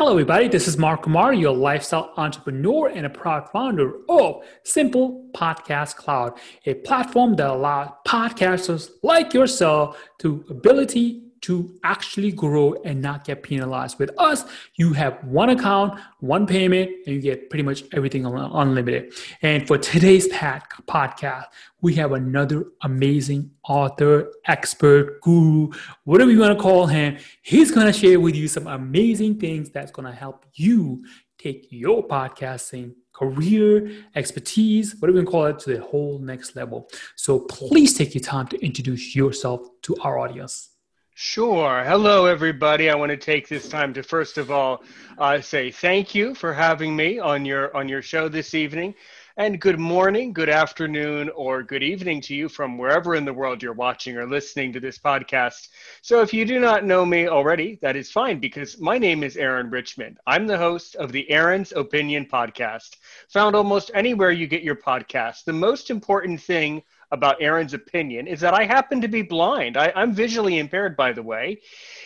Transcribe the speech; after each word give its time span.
Hello, 0.00 0.12
everybody. 0.12 0.48
This 0.48 0.66
is 0.66 0.78
Mark 0.78 1.02
Kumar, 1.02 1.34
your 1.34 1.54
lifestyle 1.54 2.14
entrepreneur 2.16 2.88
and 2.88 3.04
a 3.04 3.10
proud 3.10 3.50
founder 3.50 3.96
of 4.08 4.42
Simple 4.64 5.28
Podcast 5.34 5.96
Cloud, 5.96 6.38
a 6.64 6.72
platform 6.72 7.36
that 7.36 7.50
allows 7.50 7.90
podcasters 8.08 8.92
like 9.02 9.34
yourself 9.34 10.02
to 10.20 10.42
ability 10.48 11.29
to 11.42 11.78
actually 11.84 12.32
grow 12.32 12.74
and 12.84 13.00
not 13.00 13.24
get 13.24 13.42
penalized. 13.42 13.98
With 13.98 14.10
us, 14.18 14.44
you 14.74 14.92
have 14.92 15.22
one 15.24 15.50
account, 15.50 15.98
one 16.20 16.46
payment, 16.46 16.90
and 17.06 17.14
you 17.14 17.20
get 17.20 17.48
pretty 17.50 17.62
much 17.62 17.84
everything 17.92 18.26
unlimited. 18.26 19.14
And 19.42 19.66
for 19.66 19.78
today's 19.78 20.28
podcast, 20.28 21.46
we 21.80 21.94
have 21.94 22.12
another 22.12 22.64
amazing 22.82 23.50
author, 23.68 24.30
expert, 24.46 25.20
guru, 25.22 25.70
whatever 26.04 26.30
you 26.30 26.40
want 26.40 26.56
to 26.56 26.62
call 26.62 26.86
him. 26.86 27.16
He's 27.42 27.70
going 27.70 27.86
to 27.86 27.92
share 27.92 28.20
with 28.20 28.36
you 28.36 28.48
some 28.48 28.66
amazing 28.66 29.40
things 29.40 29.70
that's 29.70 29.90
going 29.90 30.06
to 30.06 30.14
help 30.14 30.44
you 30.54 31.04
take 31.38 31.68
your 31.70 32.06
podcasting 32.06 32.94
career, 33.12 33.90
expertise, 34.14 34.96
whatever 34.98 35.20
you 35.20 35.26
call 35.26 35.46
it, 35.46 35.58
to 35.58 35.74
the 35.74 35.82
whole 35.82 36.18
next 36.18 36.56
level. 36.56 36.88
So 37.16 37.40
please 37.40 37.96
take 37.96 38.14
your 38.14 38.24
time 38.24 38.46
to 38.48 38.62
introduce 38.64 39.14
yourself 39.14 39.60
to 39.82 39.96
our 40.02 40.18
audience. 40.18 40.69
Sure. 41.14 41.84
Hello, 41.84 42.26
everybody. 42.26 42.88
I 42.90 42.94
want 42.94 43.10
to 43.10 43.16
take 43.16 43.48
this 43.48 43.68
time 43.68 43.92
to 43.94 44.02
first 44.02 44.38
of 44.38 44.50
all 44.50 44.82
uh, 45.18 45.40
say 45.40 45.70
thank 45.70 46.14
you 46.14 46.34
for 46.34 46.52
having 46.54 46.96
me 46.96 47.18
on 47.18 47.44
your 47.44 47.76
on 47.76 47.88
your 47.88 48.00
show 48.02 48.28
this 48.28 48.54
evening, 48.54 48.94
and 49.36 49.60
good 49.60 49.78
morning, 49.78 50.32
good 50.32 50.48
afternoon, 50.48 51.28
or 51.30 51.62
good 51.62 51.82
evening 51.82 52.20
to 52.22 52.34
you 52.34 52.48
from 52.48 52.78
wherever 52.78 53.14
in 53.14 53.24
the 53.24 53.32
world 53.34 53.62
you're 53.62 53.72
watching 53.74 54.16
or 54.16 54.26
listening 54.26 54.72
to 54.72 54.80
this 54.80 54.98
podcast. 54.98 55.68
So, 56.02 56.22
if 56.22 56.32
you 56.32 56.44
do 56.46 56.58
not 56.58 56.84
know 56.86 57.04
me 57.04 57.28
already, 57.28 57.78
that 57.82 57.96
is 57.96 58.10
fine 58.10 58.40
because 58.40 58.80
my 58.80 58.96
name 58.98 59.22
is 59.22 59.36
Aaron 59.36 59.68
Richmond. 59.70 60.18
I'm 60.26 60.46
the 60.46 60.58
host 60.58 60.96
of 60.96 61.12
the 61.12 61.30
Aaron's 61.30 61.72
Opinion 61.72 62.26
podcast, 62.32 62.96
found 63.28 63.54
almost 63.54 63.90
anywhere 63.94 64.30
you 64.30 64.46
get 64.46 64.62
your 64.62 64.76
podcast. 64.76 65.44
The 65.44 65.52
most 65.52 65.90
important 65.90 66.40
thing 66.40 66.82
about 67.12 67.36
Aaron's 67.40 67.74
opinion 67.74 68.26
is 68.26 68.40
that 68.40 68.54
I 68.54 68.64
happen 68.64 69.00
to 69.00 69.08
be 69.08 69.22
blind. 69.22 69.76
I, 69.76 69.92
am 69.96 70.12
visually 70.12 70.58
impaired, 70.58 70.96
by 70.96 71.12
the 71.12 71.22
way, 71.22 71.60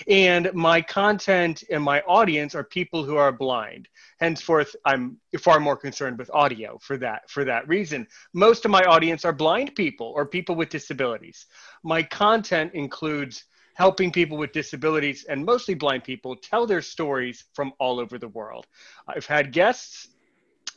and 0.09 0.53
my 0.55 0.81
content 0.81 1.63
and 1.71 1.83
my 1.83 2.01
audience 2.03 2.55
are 2.55 2.65
people 2.65 3.05
who 3.05 3.17
are 3.17 3.33
blind. 3.33 3.89
Henceforth, 4.21 4.75
I'm 4.85 5.19
far 5.41 5.61
more 5.61 5.77
concerned 5.77 6.19
with 6.19 6.31
audio 6.33 6.79
for 6.79 6.97
that 6.99 7.29
for 7.29 7.45
that 7.45 7.69
reason. 7.69 8.07
Most 8.33 8.65
of 8.65 8.71
my 8.71 8.83
audience 8.85 9.25
are 9.25 9.33
blind 9.33 9.75
people 9.75 10.13
or 10.15 10.27
people 10.27 10.55
with 10.55 10.71
disabilities. 10.71 11.47
My 11.83 12.03
content 12.03 12.73
includes 12.75 13.45
helping 13.75 14.13
people 14.13 14.39
with 14.39 14.53
disabilities 14.53 15.25
and 15.29 15.45
mostly 15.45 15.75
blind 15.75 16.05
people 16.05 16.37
tell 16.37 16.67
their 16.67 16.81
stories 16.81 17.45
from 17.55 17.73
all 17.79 17.99
over 17.99 18.19
the 18.19 18.29
world. 18.29 18.67
I've 19.09 19.27
had 19.27 19.53
guests. 19.53 20.09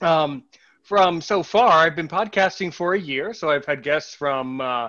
Um, 0.02 0.44
from 0.88 1.20
so 1.20 1.44
far, 1.44 1.70
I've 1.70 1.98
been 1.98 2.08
podcasting 2.08 2.74
for 2.74 2.94
a 2.94 3.00
year, 3.00 3.34
so 3.34 3.50
I've 3.50 3.66
had 3.66 3.84
guests 3.84 4.16
from, 4.16 4.62
uh, 4.62 4.88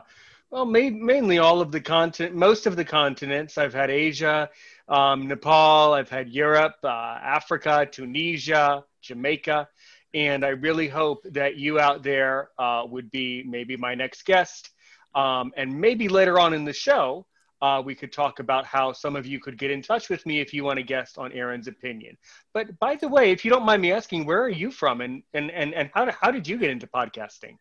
well, 0.48 0.64
ma- 0.64 0.90
mainly 0.92 1.38
all 1.38 1.60
of 1.60 1.72
the 1.72 1.80
continent, 1.80 2.36
most 2.36 2.66
of 2.66 2.76
the 2.76 2.84
continents. 2.84 3.58
I've 3.58 3.74
had 3.74 3.90
Asia, 3.90 4.48
um, 4.88 5.26
Nepal, 5.26 5.94
I've 5.94 6.08
had 6.08 6.28
Europe, 6.28 6.76
uh, 6.84 6.86
Africa, 6.86 7.88
Tunisia, 7.90 8.84
Jamaica, 9.02 9.66
and 10.14 10.44
I 10.44 10.50
really 10.50 10.86
hope 10.86 11.24
that 11.32 11.56
you 11.56 11.80
out 11.80 12.04
there 12.04 12.50
uh, 12.60 12.84
would 12.88 13.10
be 13.10 13.42
maybe 13.44 13.76
my 13.76 13.96
next 13.96 14.24
guest, 14.24 14.70
um, 15.16 15.50
and 15.56 15.80
maybe 15.80 16.08
later 16.08 16.38
on 16.38 16.54
in 16.54 16.64
the 16.64 16.72
show 16.72 17.26
uh, 17.60 17.82
we 17.84 17.94
could 17.94 18.12
talk 18.12 18.38
about 18.38 18.64
how 18.64 18.92
some 18.92 19.16
of 19.16 19.26
you 19.26 19.40
could 19.40 19.58
get 19.58 19.70
in 19.70 19.82
touch 19.82 20.08
with 20.08 20.24
me 20.26 20.40
if 20.40 20.52
you 20.54 20.64
want 20.64 20.78
a 20.78 20.82
guest 20.82 21.18
on 21.18 21.32
Aaron's 21.32 21.68
opinion. 21.68 22.16
But 22.54 22.78
by 22.78 22.96
the 22.96 23.08
way, 23.08 23.30
if 23.30 23.44
you 23.44 23.50
don't 23.50 23.64
mind 23.64 23.82
me 23.82 23.92
asking, 23.92 24.26
where 24.26 24.42
are 24.42 24.48
you 24.48 24.70
from 24.70 25.00
and, 25.00 25.22
and, 25.34 25.50
and, 25.50 25.74
and 25.74 25.90
how, 25.94 26.10
how 26.12 26.30
did 26.30 26.46
you 26.46 26.58
get 26.58 26.70
into 26.70 26.86
podcasting? 26.86 27.56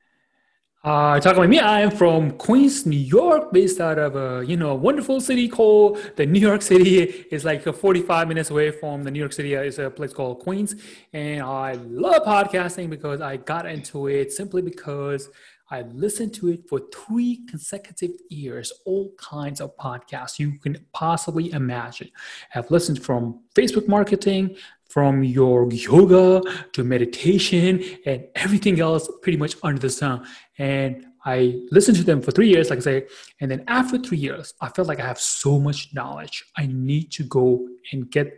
Uh, 0.84 1.20
talking 1.20 1.40
about 1.40 1.50
me, 1.50 1.59
I 1.59 1.81
am 1.81 1.92
from 1.92 2.31
Queens, 2.38 2.86
New 2.86 2.96
York, 2.96 3.52
based 3.52 3.81
out 3.81 3.97
of 3.97 4.16
a 4.16 4.46
you 4.46 4.56
know 4.56 4.75
wonderful 4.75 5.19
city 5.19 5.50
called 5.50 5.97
the 6.16 6.25
New 6.25 6.40
York 6.40 6.62
City. 6.62 7.25
It's 7.31 7.44
like 7.44 7.63
45 7.63 8.28
minutes 8.28 8.52
away 8.52 8.72
from 8.72 9.03
the 9.03 9.12
New 9.12 9.19
York 9.19 9.34
City. 9.34 9.56
It's 9.56 9.80
a 9.80 9.90
place 9.90 10.13
called 10.13 10.40
Queens, 10.40 10.75
and 11.12 11.41
I 11.41 11.74
love 11.74 12.24
podcasting 12.24 12.90
because 12.90 13.22
I 13.22 13.38
got 13.38 13.66
into 13.66 14.07
it 14.07 14.31
simply 14.31 14.62
because 14.62 15.30
I 15.69 15.81
listened 15.81 16.33
to 16.35 16.47
it 16.50 16.67
for 16.69 16.81
three 16.94 17.41
consecutive 17.50 18.11
years, 18.29 18.72
all 18.85 19.13
kinds 19.17 19.59
of 19.59 19.75
podcasts 19.78 20.39
you 20.39 20.57
can 20.59 20.78
possibly 20.94 21.51
imagine. 21.51 22.09
I've 22.55 22.72
listened 22.72 23.03
from 23.03 23.41
Facebook 23.53 23.88
marketing, 23.88 24.56
from 24.88 25.23
your 25.23 25.69
yoga 25.72 26.41
to 26.72 26.83
meditation 26.83 27.83
and 28.06 28.27
everything 28.35 28.79
else 28.79 29.09
pretty 29.22 29.38
much 29.38 29.56
under 29.61 29.81
the 29.81 29.89
sun. 29.89 30.25
And 30.57 31.06
I 31.25 31.59
listened 31.72 31.97
to 31.97 32.03
them 32.03 32.22
for 32.22 32.31
three 32.31 32.47
years, 32.47 32.69
like 32.69 32.79
I 32.79 32.81
say, 32.81 33.07
and 33.41 33.51
then 33.51 33.66
after 33.67 33.97
three 33.97 34.17
years, 34.17 34.53
I 34.61 34.69
felt 34.69 34.88
like 34.88 35.01
I 35.01 35.06
have 35.06 35.19
so 35.19 35.59
much 35.59 35.94
knowledge. 35.94 36.45
I 36.56 36.67
need 36.67 37.11
to 37.13 37.23
go 37.23 37.67
and 37.91 38.09
get 38.09 38.31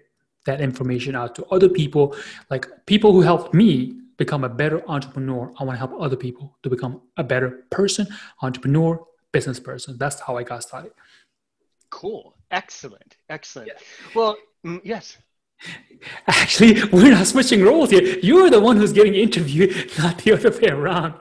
that 0.46 0.62
information 0.62 1.16
out 1.16 1.36
to 1.36 1.46
other 1.52 1.70
people, 1.70 2.16
like 2.50 2.68
people 2.88 3.14
who 3.14 3.22
helped 3.22 3.54
me 3.54 4.00
become 4.20 4.44
a 4.44 4.50
better 4.50 4.84
entrepreneur. 4.88 5.52
I 5.60 5.64
want 5.64 5.76
to 5.76 5.80
help 5.80 6.00
other 6.00 6.18
people 6.18 6.58
to 6.62 6.70
become 6.70 7.02
a 7.18 7.24
better 7.24 7.64
person, 7.72 8.06
entrepreneur, 8.44 9.04
business 9.32 9.60
person. 9.60 9.98
That's 9.98 10.20
how 10.20 10.38
I 10.38 10.44
got 10.44 10.62
started. 10.62 10.92
Cool. 11.90 12.36
Excellent. 12.52 13.18
Excellent. 13.30 13.70
Yeah. 13.70 13.80
Well, 14.14 14.38
mm, 14.66 14.82
yes. 14.84 15.18
Actually, 16.28 16.84
we're 16.86 17.12
not 17.12 17.28
switching 17.28 17.64
roles 17.64 17.90
here. 17.90 18.02
You're 18.22 18.50
the 18.50 18.60
one 18.60 18.78
who's 18.78 18.94
getting 18.94 19.16
interviewed, 19.16 19.92
not 19.98 20.20
the 20.20 20.34
other 20.34 20.52
way 20.52 20.70
around. 20.70 21.14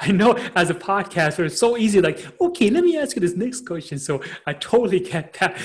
I 0.00 0.10
know 0.10 0.32
as 0.54 0.70
a 0.70 0.74
podcaster, 0.74 1.44
it's 1.44 1.58
so 1.58 1.76
easy, 1.76 2.00
like, 2.00 2.26
okay, 2.40 2.70
let 2.70 2.84
me 2.84 2.96
ask 2.96 3.16
you 3.16 3.20
this 3.20 3.36
next 3.36 3.66
question. 3.66 3.98
So 3.98 4.22
I 4.46 4.54
totally 4.54 5.00
get 5.00 5.34
that. 5.34 5.56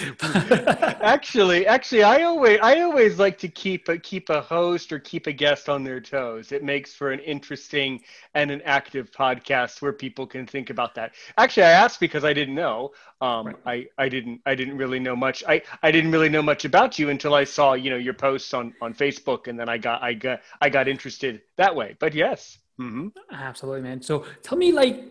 actually, 1.01 1.67
actually, 1.67 2.03
I 2.03 2.23
always 2.23 2.59
I 2.61 2.81
always 2.81 3.19
like 3.19 3.37
to 3.39 3.47
keep 3.47 3.87
a 3.89 3.97
keep 3.97 4.29
a 4.29 4.41
host 4.41 4.91
or 4.91 4.99
keep 4.99 5.27
a 5.27 5.33
guest 5.33 5.69
on 5.69 5.83
their 5.83 5.99
toes. 5.99 6.51
It 6.51 6.63
makes 6.63 6.93
for 6.93 7.11
an 7.11 7.19
interesting 7.19 8.01
and 8.33 8.51
an 8.51 8.61
active 8.63 9.11
podcast 9.11 9.81
where 9.81 9.93
people 9.93 10.27
can 10.27 10.45
think 10.45 10.69
about 10.69 10.95
that. 10.95 11.13
Actually, 11.37 11.63
I 11.63 11.71
asked 11.71 11.99
because 11.99 12.23
I 12.23 12.33
didn't 12.33 12.55
know. 12.55 12.91
Um, 13.19 13.47
right. 13.47 13.89
I, 13.97 14.03
I 14.03 14.09
didn't 14.09 14.41
I 14.45 14.53
didn't 14.53 14.77
really 14.77 14.99
know 14.99 15.15
much. 15.15 15.43
I, 15.47 15.61
I 15.81 15.91
didn't 15.91 16.11
really 16.11 16.29
know 16.29 16.43
much 16.43 16.65
about 16.65 16.99
you 16.99 17.09
until 17.09 17.33
I 17.33 17.45
saw, 17.45 17.73
you 17.73 17.89
know, 17.89 17.97
your 17.97 18.13
posts 18.17 18.53
on 18.53 18.73
on 18.81 18.93
Facebook, 18.93 19.47
and 19.47 19.59
then 19.59 19.69
I 19.69 19.77
got 19.77 20.01
I 20.03 20.13
got 20.13 20.41
I 20.61 20.69
got 20.69 20.87
interested 20.87 21.41
that 21.57 21.75
way. 21.75 21.95
But 21.99 22.13
yes. 22.13 22.57
Mm-hmm. 22.79 23.07
Absolutely, 23.31 23.81
man. 23.81 24.03
So 24.03 24.23
tell 24.43 24.55
me, 24.55 24.71
like, 24.71 25.03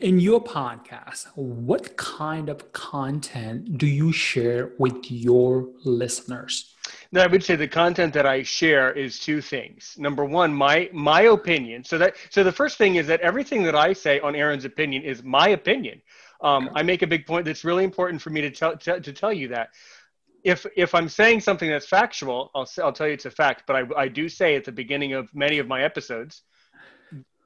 in 0.00 0.20
your 0.20 0.42
podcast, 0.42 1.26
what 1.34 1.98
kind 1.98 2.48
of 2.48 2.72
content 2.72 3.76
do 3.76 3.86
you 3.86 4.10
share 4.10 4.72
with 4.78 5.10
your 5.10 5.68
listeners? 5.84 6.74
No, 7.12 7.20
I 7.20 7.26
would 7.26 7.44
say 7.44 7.56
the 7.56 7.68
content 7.68 8.14
that 8.14 8.26
I 8.26 8.42
share 8.42 8.92
is 8.92 9.18
two 9.18 9.40
things. 9.40 9.94
Number 9.98 10.24
one, 10.24 10.52
my 10.52 10.88
my 10.92 11.22
opinion. 11.22 11.84
So 11.84 11.98
that 11.98 12.16
so 12.30 12.42
the 12.42 12.52
first 12.52 12.78
thing 12.78 12.96
is 12.96 13.06
that 13.06 13.20
everything 13.20 13.62
that 13.64 13.74
I 13.74 13.92
say 13.92 14.18
on 14.20 14.34
Aaron's 14.34 14.64
opinion 14.64 15.02
is 15.02 15.22
my 15.22 15.48
opinion. 15.50 16.02
Um, 16.40 16.68
okay. 16.68 16.80
I 16.80 16.82
make 16.82 17.02
a 17.02 17.06
big 17.06 17.26
point 17.26 17.44
that's 17.44 17.64
really 17.64 17.84
important 17.84 18.20
for 18.20 18.30
me 18.30 18.40
to 18.40 18.50
tell 18.50 18.76
to, 18.76 19.00
to 19.00 19.12
tell 19.12 19.32
you 19.32 19.48
that 19.48 19.70
if 20.44 20.66
if 20.76 20.94
I'm 20.94 21.08
saying 21.08 21.40
something 21.40 21.68
that's 21.68 21.86
factual, 21.86 22.50
I'll 22.54 22.68
I'll 22.82 22.92
tell 22.92 23.06
you 23.06 23.14
it's 23.14 23.24
a 23.24 23.30
fact. 23.30 23.64
But 23.66 23.76
I 23.76 24.02
I 24.02 24.08
do 24.08 24.28
say 24.28 24.54
at 24.54 24.64
the 24.64 24.72
beginning 24.72 25.14
of 25.14 25.34
many 25.34 25.58
of 25.58 25.66
my 25.66 25.82
episodes 25.82 26.42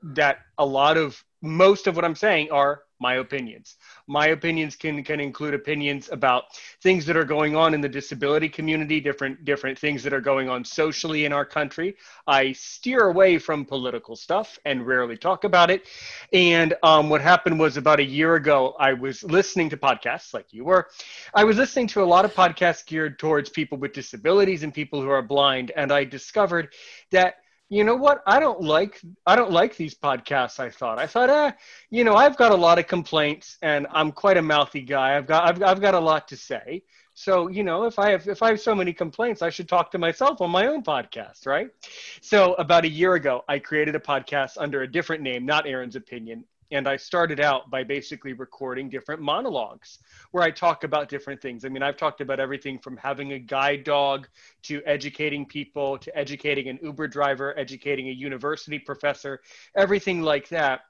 that 0.02 0.38
a 0.58 0.66
lot 0.66 0.96
of 0.96 1.22
most 1.40 1.86
of 1.86 1.96
what 1.96 2.04
I'm 2.04 2.16
saying 2.16 2.50
are 2.50 2.82
my 3.00 3.14
opinions. 3.14 3.76
My 4.06 4.28
opinions 4.28 4.76
can 4.76 5.02
can 5.04 5.20
include 5.20 5.54
opinions 5.54 6.08
about 6.10 6.44
things 6.82 7.06
that 7.06 7.16
are 7.16 7.24
going 7.24 7.56
on 7.56 7.74
in 7.74 7.80
the 7.80 7.88
disability 7.88 8.48
community, 8.48 9.00
different 9.00 9.44
different 9.44 9.78
things 9.78 10.02
that 10.02 10.12
are 10.12 10.20
going 10.20 10.48
on 10.48 10.64
socially 10.64 11.24
in 11.24 11.32
our 11.32 11.44
country. 11.44 11.96
I 12.26 12.52
steer 12.52 13.08
away 13.08 13.38
from 13.38 13.64
political 13.64 14.16
stuff 14.16 14.58
and 14.64 14.86
rarely 14.86 15.16
talk 15.16 15.44
about 15.44 15.70
it. 15.70 15.86
And 16.32 16.74
um, 16.82 17.08
what 17.08 17.20
happened 17.20 17.58
was 17.58 17.76
about 17.76 18.00
a 18.00 18.04
year 18.04 18.34
ago, 18.34 18.74
I 18.78 18.92
was 18.92 19.22
listening 19.22 19.70
to 19.70 19.76
podcasts 19.76 20.34
like 20.34 20.52
you 20.52 20.64
were. 20.64 20.88
I 21.34 21.44
was 21.44 21.56
listening 21.56 21.86
to 21.88 22.02
a 22.02 22.04
lot 22.04 22.24
of 22.24 22.34
podcasts 22.34 22.84
geared 22.86 23.18
towards 23.18 23.50
people 23.50 23.78
with 23.78 23.92
disabilities 23.92 24.62
and 24.62 24.72
people 24.72 25.00
who 25.00 25.10
are 25.10 25.22
blind, 25.22 25.72
and 25.76 25.92
I 25.92 26.04
discovered 26.04 26.74
that 27.10 27.36
you 27.68 27.84
know 27.84 27.96
what? 27.96 28.22
I 28.26 28.40
don't 28.40 28.62
like 28.62 29.00
i 29.26 29.36
don't 29.36 29.50
like 29.52 29.76
these 29.76 29.94
podcasts 29.94 30.58
i 30.58 30.70
thought. 30.70 30.98
I 30.98 31.06
thought 31.06 31.30
eh, 31.30 31.52
you 31.90 32.04
know 32.04 32.14
i've 32.14 32.36
got 32.36 32.52
a 32.52 32.56
lot 32.56 32.78
of 32.78 32.86
complaints 32.86 33.58
and 33.62 33.86
i'm 33.92 34.12
quite 34.12 34.36
a 34.36 34.42
mouthy 34.42 34.80
guy. 34.82 35.16
I've 35.16 35.26
got 35.26 35.48
I've, 35.48 35.62
I've 35.62 35.80
got 35.80 35.94
a 35.94 36.00
lot 36.00 36.28
to 36.28 36.36
say. 36.36 36.82
So 37.14 37.48
you 37.48 37.64
know 37.64 37.84
if 37.84 37.98
i 37.98 38.10
have 38.10 38.26
if 38.28 38.42
i 38.42 38.48
have 38.48 38.60
so 38.60 38.74
many 38.74 38.92
complaints 38.92 39.42
i 39.42 39.50
should 39.50 39.68
talk 39.68 39.90
to 39.92 39.98
myself 39.98 40.40
on 40.40 40.50
my 40.50 40.66
own 40.66 40.82
podcast 40.82 41.46
right? 41.46 41.68
So 42.20 42.54
about 42.54 42.84
a 42.84 42.88
year 42.88 43.14
ago 43.14 43.44
i 43.48 43.58
created 43.58 43.94
a 43.94 44.00
podcast 44.00 44.52
under 44.58 44.82
a 44.82 44.90
different 44.90 45.22
name 45.22 45.44
not 45.44 45.66
aaron's 45.66 45.96
opinion 45.96 46.44
and 46.70 46.88
I 46.88 46.96
started 46.96 47.40
out 47.40 47.70
by 47.70 47.84
basically 47.84 48.32
recording 48.32 48.88
different 48.88 49.20
monologues 49.20 49.98
where 50.30 50.42
I 50.42 50.50
talk 50.50 50.84
about 50.84 51.08
different 51.08 51.40
things. 51.40 51.64
I 51.64 51.68
mean, 51.68 51.82
I've 51.82 51.96
talked 51.96 52.20
about 52.20 52.40
everything 52.40 52.78
from 52.78 52.96
having 52.96 53.32
a 53.32 53.38
guide 53.38 53.84
dog 53.84 54.28
to 54.64 54.82
educating 54.86 55.46
people 55.46 55.98
to 55.98 56.16
educating 56.16 56.68
an 56.68 56.78
Uber 56.82 57.08
driver, 57.08 57.58
educating 57.58 58.08
a 58.08 58.12
university 58.12 58.78
professor, 58.78 59.40
everything 59.76 60.22
like 60.22 60.48
that 60.48 60.80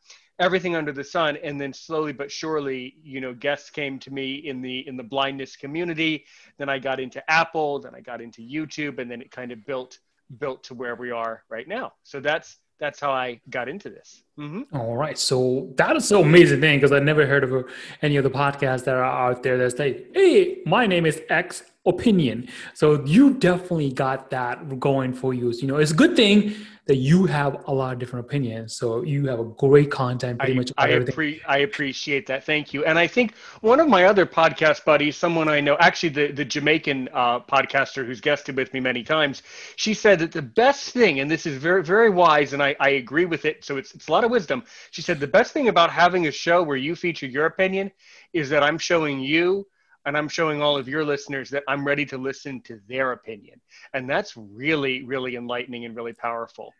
everything 0.41 0.77
under 0.77 0.93
the 0.93 1.03
sun 1.03 1.37
and 1.43 1.61
then 1.61 1.73
slowly 1.73 2.13
but 2.13 2.31
surely 2.31 2.95
you 3.03 3.21
know 3.21 3.35
guests 3.35 3.71
came 3.71 3.99
to 3.99 4.13
me 4.13 4.37
in 4.37 4.63
the 4.63 4.87
in 4.87 4.97
the 4.97 5.03
blindness 5.03 5.57
community 5.57 6.25
then 6.59 6.69
i 6.69 6.79
got 6.79 7.01
into 7.01 7.29
apple 7.29 7.81
then 7.81 7.93
i 7.93 7.99
got 7.99 8.21
into 8.21 8.41
youtube 8.41 9.01
and 9.01 9.11
then 9.11 9.21
it 9.21 9.33
kind 9.33 9.51
of 9.51 9.67
built 9.67 9.99
built 10.39 10.63
to 10.63 10.75
where 10.75 10.95
we 10.95 11.11
are 11.11 11.43
right 11.51 11.67
now 11.67 11.93
so 12.05 12.21
that's 12.21 12.59
that's 12.79 13.01
how 13.01 13.11
I 13.11 13.41
got 13.51 13.69
into 13.69 13.91
this. 13.91 14.23
Mm-hmm. 14.39 14.77
All 14.77 14.97
right. 14.97 15.19
So 15.19 15.73
that 15.77 15.97
is 15.97 16.07
so 16.07 16.23
amazing 16.23 16.61
thing 16.61 16.79
because 16.79 16.93
I 16.93 17.01
never 17.01 17.27
heard 17.27 17.43
of 17.43 17.69
any 18.03 18.17
of 18.17 18.25
the 18.25 18.31
podcasts 18.31 18.85
that 18.85 18.95
are 18.95 19.05
out 19.05 19.43
there 19.43 19.59
that 19.59 19.77
say, 19.77 20.05
hey, 20.15 20.63
my 20.65 20.87
name 20.87 21.07
is 21.07 21.21
X 21.29 21.65
opinion. 21.87 22.49
So 22.75 23.05
you 23.05 23.35
definitely 23.35 23.93
got 23.93 24.31
that 24.31 24.79
going 24.79 25.13
for 25.13 25.35
you. 25.35 25.51
You 25.51 25.67
know, 25.67 25.79
it's 25.79 25.91
a 25.91 25.95
good 25.95 26.15
thing 26.15 26.55
that 26.89 26.97
you 26.97 27.27
have 27.27 27.65
a 27.67 27.73
lot 27.73 27.93
of 27.93 27.99
different 27.99 28.25
opinions. 28.25 28.75
So 28.75 29.03
you 29.03 29.27
have 29.27 29.41
a 29.41 29.45
great 29.45 29.91
content 29.91 30.39
pretty 30.39 30.55
I, 30.55 30.57
much 30.57 30.73
I, 30.79 30.89
appre- 30.89 31.41
I 31.47 31.59
appreciate 31.59 32.27
that. 32.29 32.45
Thank 32.45 32.73
you. 32.73 32.83
And 32.87 32.99
I 32.99 33.07
think 33.07 33.37
one 33.61 33.79
of 33.79 33.89
my 33.89 34.05
other 34.05 34.25
podcast 34.25 34.87
buddies, 34.87 35.15
someone 35.15 35.49
I 35.49 35.61
know, 35.61 35.77
actually 35.81 36.09
the, 36.09 36.33
the 36.33 36.47
Jamaican 36.47 37.11
uh, 37.13 37.41
podcaster 37.41 38.07
who's 38.07 38.23
guested 38.23 38.57
with 38.57 38.73
me 38.73 38.81
many 38.81 39.05
times, 39.05 39.43
she 39.77 39.93
said 39.93 40.19
that 40.21 40.33
the 40.33 40.41
best 40.41 40.91
thing, 40.91 41.21
and 41.21 41.31
this 41.31 41.45
is 41.45 41.59
very, 41.59 41.85
very 41.85 42.09
wise, 42.09 42.55
and 42.55 42.63
I, 42.63 42.75
I 42.81 42.91
agree 42.91 43.27
with 43.27 43.45
it. 43.45 43.67
So 43.67 43.77
it's, 43.77 43.95
it's 43.95 44.09
a 44.09 44.13
lot 44.13 44.25
of 44.25 44.28
wisdom. 44.29 44.63
She 44.91 45.03
said 45.03 45.21
the 45.21 45.27
best 45.27 45.53
thing 45.53 45.69
about 45.69 45.91
having 45.91 46.27
a 46.27 46.33
show 46.33 46.63
where 46.63 46.77
you 46.77 46.95
feature 46.95 47.27
your 47.27 47.47
opinion 47.47 47.91
is 48.33 48.49
that 48.51 48.63
I'm 48.63 48.79
showing 48.79 49.21
you 49.21 49.67
and 50.05 50.17
I'm 50.17 50.29
showing 50.29 50.63
all 50.63 50.77
of 50.77 50.89
your 50.89 51.05
listeners 51.05 51.51
that 51.51 51.65
I'm 51.69 51.87
ready 51.87 52.07
to 52.07 52.19
listen 52.19 52.61
to 52.63 52.81
their 52.89 53.13
opinion. 53.13 53.61
And 53.93 54.09
that's 54.09 54.37
really, 54.37 55.05
really 55.05 55.37
enlightening 55.37 55.85
and 55.85 55.95
really 55.95 56.15
powerful. 56.15 56.73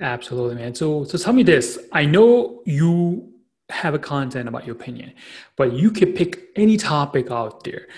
Absolutely, 0.00 0.54
man. 0.54 0.74
So, 0.74 1.04
so 1.04 1.18
tell 1.18 1.32
me 1.32 1.42
this. 1.42 1.78
I 1.92 2.06
know 2.06 2.62
you 2.64 3.32
have 3.70 3.94
a 3.94 3.98
content 3.98 4.48
about 4.48 4.66
your 4.66 4.76
opinion, 4.76 5.12
but 5.56 5.72
you 5.72 5.90
could 5.90 6.14
pick 6.14 6.48
any 6.56 6.76
topic 6.76 7.30
out 7.30 7.64
there, 7.64 7.88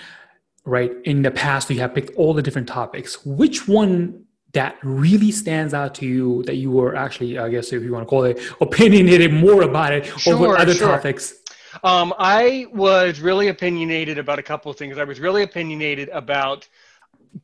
right? 0.65 0.93
In 1.05 1.23
the 1.23 1.31
past, 1.31 1.71
you 1.71 1.81
have 1.81 1.95
picked 1.95 2.15
all 2.17 2.35
the 2.35 2.43
different 2.43 2.69
topics. 2.69 3.25
Which 3.25 3.69
one 3.69 4.25
that 4.53 4.77
really 4.83 5.31
stands 5.31 5.73
out 5.73 5.95
to 5.97 6.07
you 6.07 6.43
that 6.45 6.57
you 6.57 6.71
were 6.71 6.95
actually, 6.95 7.39
I 7.39 7.49
guess, 7.49 7.73
if 7.73 7.83
you 7.83 7.93
want 7.93 8.05
to 8.05 8.09
call 8.09 8.25
it, 8.25 8.41
opinionated 8.61 9.33
more 9.33 9.63
about 9.63 9.93
it 9.93 10.07
sure, 10.07 10.35
over 10.35 10.57
other 10.57 10.75
sure. 10.75 10.89
topics? 10.89 11.35
Um, 11.83 12.13
I 12.19 12.67
was 12.73 13.21
really 13.21 13.49
opinionated 13.49 14.19
about 14.19 14.39
a 14.39 14.43
couple 14.43 14.71
of 14.71 14.77
things. 14.77 14.99
I 14.99 15.05
was 15.05 15.21
really 15.21 15.43
opinionated 15.43 16.11
about 16.11 16.69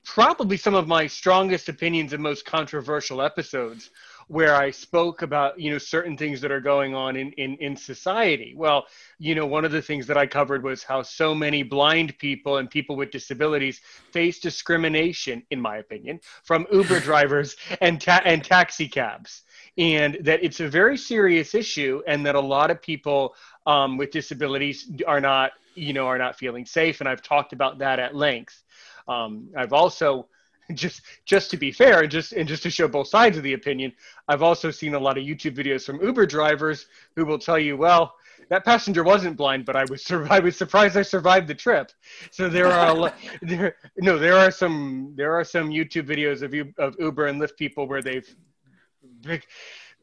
probably 0.05 0.59
some 0.59 0.75
of 0.75 0.87
my 0.87 1.07
strongest 1.07 1.71
opinions 1.71 2.13
and 2.13 2.23
most 2.23 2.45
controversial 2.45 3.23
episodes 3.23 3.91
where 4.29 4.55
I 4.55 4.71
spoke 4.71 5.23
about, 5.23 5.59
you 5.59 5.71
know, 5.71 5.79
certain 5.79 6.17
things 6.17 6.41
that 6.43 6.53
are 6.53 6.61
going 6.61 6.95
on 6.95 7.17
in, 7.17 7.33
in, 7.33 7.57
in 7.57 7.77
society. 7.77 8.55
Well, 8.55 8.87
you 9.19 9.35
know, 9.35 9.47
one 9.47 9.65
of 9.65 9.73
the 9.73 9.81
things 9.81 10.07
that 10.07 10.19
I 10.19 10.27
covered 10.27 10.63
was 10.63 10.83
how 10.83 11.03
so 11.03 11.35
many 11.35 11.63
blind 11.63 12.17
people 12.19 12.59
and 12.59 12.71
people 12.71 12.95
with 12.95 13.11
disabilities 13.11 13.81
face 14.13 14.39
discrimination, 14.39 15.43
in 15.51 15.61
my 15.61 15.79
opinion, 15.79 16.21
from 16.45 16.67
Uber 16.71 17.01
drivers 17.11 17.57
and, 17.81 18.01
ta- 18.01 18.23
and 18.25 18.45
taxi 18.45 18.87
cabs. 18.87 19.43
And 19.79 20.19
that 20.23 20.45
it's 20.45 20.61
a 20.61 20.69
very 20.69 20.99
serious 20.99 21.55
issue, 21.55 22.03
and 22.07 22.27
that 22.27 22.35
a 22.35 22.41
lot 22.41 22.71
of 22.71 22.83
people 22.83 23.35
um, 23.67 23.97
with 23.97 24.11
disabilities 24.11 24.91
are 25.07 25.21
not, 25.21 25.53
you 25.75 25.93
know, 25.93 26.07
are 26.07 26.19
not 26.19 26.37
feeling 26.37 26.67
safe. 26.67 27.01
And 27.01 27.09
I've 27.09 27.23
talked 27.23 27.53
about 27.53 27.79
that 27.79 27.99
at 27.99 28.15
length. 28.15 28.63
Um, 29.07 29.49
I've 29.57 29.73
also 29.73 30.27
just 30.75 31.03
just 31.25 31.51
to 31.51 31.57
be 31.57 31.73
fair 31.73 32.03
and 32.03 32.11
just 32.11 32.33
and 32.33 32.49
just 32.49 32.63
to 32.63 32.71
show 32.71 32.87
both 32.87 33.09
sides 33.09 33.37
of 33.37 33.43
the 33.43 33.55
opinion 33.55 33.93
i've 34.29 34.43
also 34.43 34.71
seen 34.71 34.95
a 34.95 34.99
lot 34.99 35.17
of 35.17 35.25
youtube 35.25 35.57
videos 35.57 35.85
from 35.85 36.01
uber 36.03 36.27
drivers 36.27 36.87
who 37.17 37.25
will 37.25 37.39
tell 37.39 37.59
you 37.59 37.77
well 37.77 38.15
that 38.51 38.65
passenger 38.65 39.03
wasn't 39.03 39.37
blind 39.37 39.65
but 39.65 39.77
i 39.77 39.85
was 39.89 40.05
sur- 40.05 40.27
i 40.31 40.39
was 40.39 40.57
surprised 40.57 40.97
i 40.97 41.03
survived 41.03 41.49
the 41.49 41.55
trip. 41.55 41.91
So 42.31 42.49
there 42.49 42.67
are 42.67 42.89
a 42.89 42.95
lot 42.95 43.15
there 43.43 43.77
no 43.97 44.19
there 44.19 44.37
are 44.37 44.51
some 44.51 45.15
there 45.17 45.35
are 45.35 45.45
some 45.45 45.71
youtube 45.71 46.07
videos 46.07 46.43
of 46.43 46.53
you 46.53 46.73
of 46.79 46.95
uber 46.99 47.27
and 47.27 47.41
lyft 47.41 47.57
people 47.57 47.87
where 47.89 48.03
they've 48.03 48.29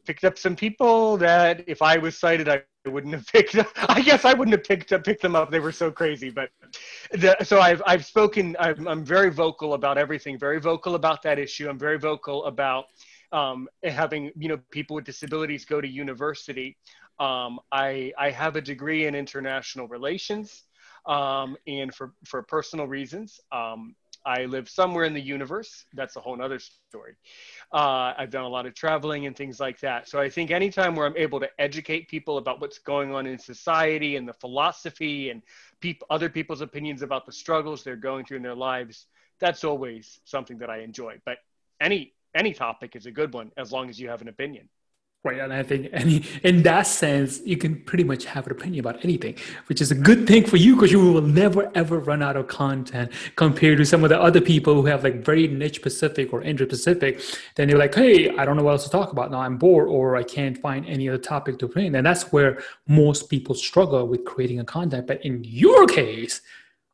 picked 0.06 0.24
up 0.24 0.38
some 0.38 0.56
people 0.56 1.16
that 1.18 1.64
if 1.66 1.82
I 1.82 1.98
was 1.98 2.16
sighted, 2.16 2.48
I 2.48 2.62
wouldn't 2.86 3.14
have 3.14 3.26
picked 3.26 3.56
up. 3.56 3.68
I 3.88 4.00
guess 4.00 4.24
I 4.24 4.32
wouldn't 4.32 4.56
have 4.56 4.64
picked 4.64 4.92
up, 4.92 5.04
picked 5.04 5.22
them 5.22 5.36
up. 5.36 5.50
They 5.50 5.60
were 5.60 5.72
so 5.72 5.90
crazy. 5.90 6.30
But 6.30 6.50
the, 7.12 7.36
so 7.42 7.60
I've, 7.60 7.82
I've 7.86 8.04
spoken, 8.04 8.56
I'm, 8.58 8.86
I'm 8.86 9.04
very 9.04 9.30
vocal 9.30 9.74
about 9.74 9.98
everything, 9.98 10.38
very 10.38 10.60
vocal 10.60 10.94
about 10.94 11.22
that 11.22 11.38
issue. 11.38 11.68
I'm 11.68 11.78
very 11.78 11.98
vocal 11.98 12.44
about 12.44 12.86
um, 13.32 13.68
having, 13.82 14.30
you 14.36 14.48
know, 14.48 14.58
people 14.70 14.94
with 14.94 15.04
disabilities 15.04 15.64
go 15.64 15.80
to 15.80 15.88
university. 15.88 16.76
Um, 17.18 17.58
I, 17.72 18.12
I 18.18 18.30
have 18.30 18.56
a 18.56 18.60
degree 18.60 19.06
in 19.06 19.14
international 19.14 19.88
relations. 19.88 20.64
Um, 21.06 21.56
and 21.66 21.94
for, 21.94 22.12
for 22.24 22.42
personal 22.42 22.86
reasons, 22.86 23.40
um, 23.52 23.94
I 24.26 24.44
live 24.46 24.68
somewhere 24.68 25.04
in 25.04 25.14
the 25.14 25.20
universe. 25.20 25.86
That's 25.94 26.16
a 26.16 26.20
whole 26.20 26.42
other 26.42 26.58
story. 26.58 27.14
Uh, 27.72 28.12
I've 28.18 28.30
done 28.30 28.44
a 28.44 28.48
lot 28.48 28.66
of 28.66 28.74
traveling 28.74 29.26
and 29.26 29.36
things 29.36 29.60
like 29.60 29.78
that. 29.80 30.08
So 30.08 30.20
I 30.20 30.28
think 30.28 30.50
anytime 30.50 30.96
where 30.96 31.06
I'm 31.06 31.16
able 31.16 31.38
to 31.40 31.48
educate 31.58 32.08
people 32.08 32.38
about 32.38 32.60
what's 32.60 32.78
going 32.78 33.14
on 33.14 33.26
in 33.26 33.38
society 33.38 34.16
and 34.16 34.28
the 34.28 34.32
philosophy 34.32 35.30
and 35.30 35.42
peop- 35.80 36.02
other 36.10 36.28
people's 36.28 36.60
opinions 36.60 37.02
about 37.02 37.24
the 37.24 37.32
struggles 37.32 37.84
they're 37.84 37.94
going 37.94 38.24
through 38.24 38.38
in 38.38 38.42
their 38.42 38.54
lives, 38.56 39.06
that's 39.38 39.62
always 39.62 40.20
something 40.24 40.58
that 40.58 40.70
I 40.70 40.80
enjoy. 40.80 41.20
But 41.24 41.38
any 41.80 42.12
any 42.34 42.52
topic 42.52 42.96
is 42.96 43.06
a 43.06 43.10
good 43.10 43.32
one 43.32 43.50
as 43.56 43.72
long 43.72 43.88
as 43.88 43.98
you 43.98 44.08
have 44.08 44.20
an 44.20 44.28
opinion. 44.28 44.68
Right. 45.26 45.40
And 45.40 45.52
I 45.52 45.64
think 45.64 45.88
any 45.92 46.22
in 46.44 46.62
that 46.62 46.86
sense, 46.86 47.40
you 47.44 47.56
can 47.56 47.80
pretty 47.82 48.04
much 48.04 48.26
have 48.26 48.46
an 48.46 48.52
opinion 48.52 48.78
about 48.78 49.04
anything, 49.04 49.34
which 49.66 49.80
is 49.80 49.90
a 49.90 49.94
good 49.96 50.24
thing 50.28 50.44
for 50.46 50.56
you 50.56 50.76
because 50.76 50.92
you 50.92 51.00
will 51.00 51.20
never 51.20 51.68
ever 51.74 51.98
run 51.98 52.22
out 52.22 52.36
of 52.36 52.46
content 52.46 53.10
compared 53.34 53.78
to 53.78 53.84
some 53.84 54.04
of 54.04 54.10
the 54.10 54.20
other 54.20 54.40
people 54.40 54.74
who 54.74 54.86
have 54.86 55.02
like 55.02 55.24
very 55.24 55.48
niche 55.48 55.74
specific 55.74 56.32
or 56.32 56.42
interest 56.42 56.70
specific. 56.70 57.20
Then 57.56 57.66
they're 57.66 57.76
like, 57.76 57.92
hey, 57.92 58.36
I 58.36 58.44
don't 58.44 58.56
know 58.56 58.62
what 58.62 58.70
else 58.70 58.84
to 58.84 58.90
talk 58.90 59.10
about 59.10 59.32
now. 59.32 59.40
I'm 59.40 59.56
bored 59.56 59.88
or 59.88 60.14
I 60.14 60.22
can't 60.22 60.56
find 60.58 60.86
any 60.86 61.08
other 61.08 61.18
topic 61.18 61.58
to 61.58 61.66
bring. 61.66 61.96
And 61.96 62.06
that's 62.06 62.30
where 62.30 62.62
most 62.86 63.28
people 63.28 63.56
struggle 63.56 64.06
with 64.06 64.24
creating 64.24 64.60
a 64.60 64.64
content. 64.64 65.08
But 65.08 65.24
in 65.24 65.42
your 65.42 65.88
case, 65.88 66.40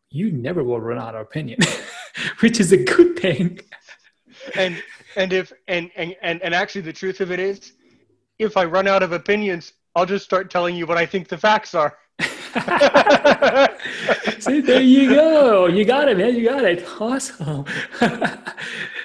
you 0.08 0.32
never 0.32 0.64
will 0.64 0.80
run 0.80 0.98
out 0.98 1.14
of 1.14 1.20
opinion, 1.20 1.58
which 2.40 2.60
is 2.60 2.72
a 2.72 2.78
good 2.78 3.18
thing. 3.18 3.60
And 4.54 4.82
and 5.16 5.34
if 5.34 5.52
and 5.68 5.90
and 5.96 6.16
and, 6.22 6.40
and 6.40 6.54
actually 6.54 6.80
the 6.80 6.94
truth 6.94 7.20
of 7.20 7.30
it 7.30 7.38
is 7.38 7.74
if 8.38 8.56
I 8.56 8.64
run 8.64 8.86
out 8.86 9.02
of 9.02 9.12
opinions, 9.12 9.72
I'll 9.94 10.06
just 10.06 10.24
start 10.24 10.50
telling 10.50 10.74
you 10.74 10.86
what 10.86 10.98
I 10.98 11.06
think 11.06 11.28
the 11.28 11.38
facts 11.38 11.74
are. 11.74 11.96
See, 14.40 14.60
there 14.60 14.80
you 14.80 15.10
go. 15.10 15.66
You 15.66 15.84
got 15.84 16.08
it, 16.08 16.18
man. 16.18 16.34
You 16.34 16.48
got 16.48 16.64
it. 16.64 16.86
Awesome. 17.00 17.64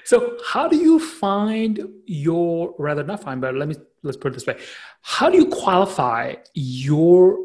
so, 0.03 0.38
how 0.46 0.67
do 0.67 0.77
you 0.77 1.00
find 1.00 1.88
your 2.05 2.75
rather 2.77 3.03
not 3.03 3.24
find, 3.24 3.39
but 3.39 3.55
let 3.55 3.67
me 3.67 3.75
let's 4.03 4.17
put 4.17 4.31
it 4.31 4.36
this 4.36 4.46
way: 4.46 4.60
How 5.01 5.29
do 5.29 5.38
you 5.38 5.48
qualify 5.48 6.36
your 6.53 7.38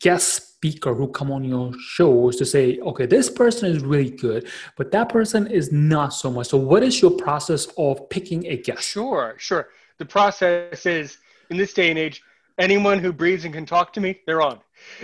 guest 0.00 0.54
speaker 0.54 0.94
who 0.94 1.08
come 1.08 1.30
on 1.30 1.44
your 1.44 1.72
shows 1.78 2.36
to 2.36 2.46
say, 2.46 2.78
okay, 2.80 3.04
this 3.04 3.28
person 3.28 3.70
is 3.70 3.82
really 3.82 4.10
good, 4.10 4.48
but 4.78 4.90
that 4.92 5.10
person 5.10 5.46
is 5.46 5.70
not 5.70 6.14
so 6.14 6.30
much. 6.30 6.48
So, 6.48 6.56
what 6.56 6.82
is 6.82 7.02
your 7.02 7.10
process 7.10 7.68
of 7.76 8.08
picking 8.08 8.46
a 8.46 8.56
guest? 8.56 8.82
Sure, 8.82 9.34
sure. 9.38 9.68
The 9.98 10.06
process 10.06 10.86
is 10.86 11.18
in 11.54 11.58
this 11.58 11.72
day 11.72 11.88
and 11.88 11.98
age, 11.98 12.20
anyone 12.58 12.98
who 12.98 13.12
breathes 13.12 13.44
and 13.44 13.54
can 13.54 13.64
talk 13.64 13.92
to 13.92 14.00
me, 14.00 14.20
they're 14.26 14.42
on. 14.42 14.58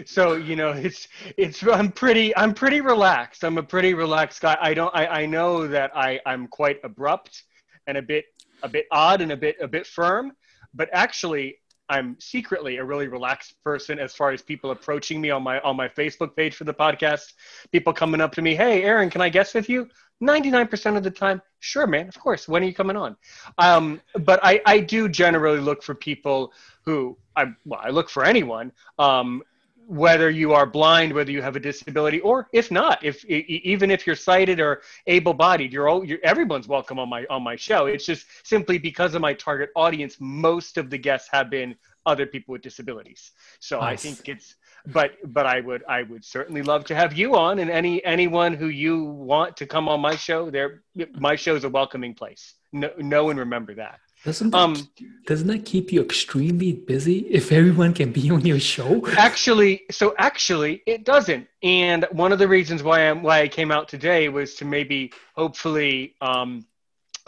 So 0.04 0.34
you 0.34 0.56
know, 0.56 0.70
it's 0.70 1.08
it's 1.36 1.62
I'm 1.62 1.92
pretty 1.92 2.36
I'm 2.36 2.52
pretty 2.54 2.80
relaxed. 2.80 3.44
I'm 3.44 3.56
a 3.56 3.62
pretty 3.62 3.94
relaxed 3.94 4.40
guy. 4.42 4.58
I 4.60 4.74
don't 4.74 4.94
I, 4.94 5.06
I 5.22 5.26
know 5.26 5.68
that 5.68 5.96
I 5.96 6.20
I'm 6.26 6.48
quite 6.48 6.78
abrupt 6.82 7.44
and 7.86 7.96
a 7.96 8.02
bit 8.02 8.24
a 8.62 8.68
bit 8.68 8.86
odd 8.90 9.20
and 9.20 9.32
a 9.32 9.36
bit 9.36 9.56
a 9.60 9.68
bit 9.68 9.86
firm, 9.86 10.32
but 10.74 10.88
actually 10.92 11.58
I'm 11.90 12.16
secretly 12.20 12.76
a 12.76 12.84
really 12.84 13.08
relaxed 13.08 13.54
person 13.62 13.98
as 13.98 14.14
far 14.14 14.30
as 14.30 14.40
people 14.40 14.70
approaching 14.70 15.20
me 15.20 15.30
on 15.30 15.42
my 15.42 15.60
on 15.60 15.76
my 15.76 15.88
Facebook 15.88 16.34
page 16.36 16.54
for 16.54 16.64
the 16.64 16.72
podcast. 16.72 17.34
People 17.72 17.92
coming 17.92 18.20
up 18.20 18.32
to 18.32 18.42
me, 18.42 18.54
"Hey, 18.54 18.84
Aaron, 18.84 19.10
can 19.10 19.20
I 19.20 19.28
guest 19.28 19.54
with 19.54 19.68
you?" 19.68 19.88
99% 20.22 20.96
of 20.96 21.02
the 21.02 21.10
time, 21.10 21.40
sure, 21.60 21.86
man, 21.86 22.06
of 22.06 22.18
course. 22.18 22.46
When 22.46 22.62
are 22.62 22.66
you 22.66 22.74
coming 22.74 22.96
on? 22.96 23.16
Um, 23.56 24.00
but 24.14 24.38
I, 24.42 24.60
I 24.66 24.80
do 24.80 25.08
generally 25.08 25.60
look 25.60 25.82
for 25.82 25.94
people 25.94 26.52
who 26.84 27.16
I 27.36 27.46
well, 27.64 27.80
I 27.82 27.90
look 27.90 28.08
for 28.08 28.24
anyone 28.24 28.72
um, 28.98 29.42
whether 29.90 30.30
you 30.30 30.52
are 30.52 30.66
blind, 30.66 31.12
whether 31.12 31.32
you 31.32 31.42
have 31.42 31.56
a 31.56 31.60
disability, 31.60 32.20
or 32.20 32.48
if 32.52 32.70
not, 32.70 33.02
if 33.02 33.24
even 33.24 33.90
if 33.90 34.06
you're 34.06 34.14
sighted 34.14 34.60
or 34.60 34.82
able-bodied, 35.08 35.72
you're, 35.72 35.88
all, 35.88 36.04
you're 36.04 36.20
everyone's 36.22 36.68
welcome 36.68 37.00
on 37.00 37.08
my 37.08 37.26
on 37.28 37.42
my 37.42 37.56
show. 37.56 37.86
It's 37.86 38.06
just 38.06 38.24
simply 38.44 38.78
because 38.78 39.16
of 39.16 39.20
my 39.20 39.34
target 39.34 39.70
audience, 39.74 40.16
most 40.20 40.78
of 40.78 40.90
the 40.90 40.98
guests 40.98 41.28
have 41.32 41.50
been 41.50 41.74
other 42.06 42.24
people 42.24 42.52
with 42.52 42.62
disabilities. 42.62 43.32
So 43.58 43.80
nice. 43.80 43.92
I 43.92 43.96
think 43.96 44.28
it's 44.28 44.54
but 44.86 45.10
but 45.24 45.44
I 45.44 45.60
would 45.60 45.82
I 45.88 46.04
would 46.04 46.24
certainly 46.24 46.62
love 46.62 46.84
to 46.84 46.94
have 46.94 47.12
you 47.12 47.34
on 47.34 47.58
and 47.58 47.68
any 47.68 48.02
anyone 48.04 48.54
who 48.54 48.68
you 48.68 49.04
want 49.04 49.56
to 49.56 49.66
come 49.66 49.88
on 49.88 50.00
my 50.00 50.14
show. 50.14 50.50
There, 50.50 50.82
my 51.18 51.34
show 51.34 51.56
is 51.56 51.64
a 51.64 51.68
welcoming 51.68 52.14
place. 52.14 52.54
No, 52.72 52.90
no 52.98 53.24
one 53.24 53.38
remember 53.38 53.74
that. 53.74 53.98
Doesn't 54.24 54.50
that, 54.50 54.58
um, 54.58 54.88
doesn't 55.26 55.46
that 55.48 55.64
keep 55.64 55.92
you 55.92 56.02
extremely 56.02 56.72
busy 56.72 57.20
if 57.20 57.52
everyone 57.52 57.94
can 57.94 58.12
be 58.12 58.30
on 58.30 58.44
your 58.44 58.60
show? 58.60 59.06
Actually, 59.16 59.82
so 59.90 60.14
actually 60.18 60.82
it 60.86 61.04
doesn't. 61.04 61.48
And 61.62 62.06
one 62.12 62.30
of 62.30 62.38
the 62.38 62.46
reasons 62.46 62.82
why 62.82 63.08
I'm 63.08 63.22
why 63.22 63.40
I 63.40 63.48
came 63.48 63.70
out 63.70 63.88
today 63.88 64.28
was 64.28 64.54
to 64.56 64.66
maybe 64.66 65.12
hopefully 65.34 66.16
um, 66.20 66.66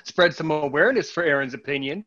spread 0.05 0.35
some 0.35 0.51
awareness 0.51 1.11
for 1.11 1.23
Aaron's 1.23 1.55
opinion 1.55 2.05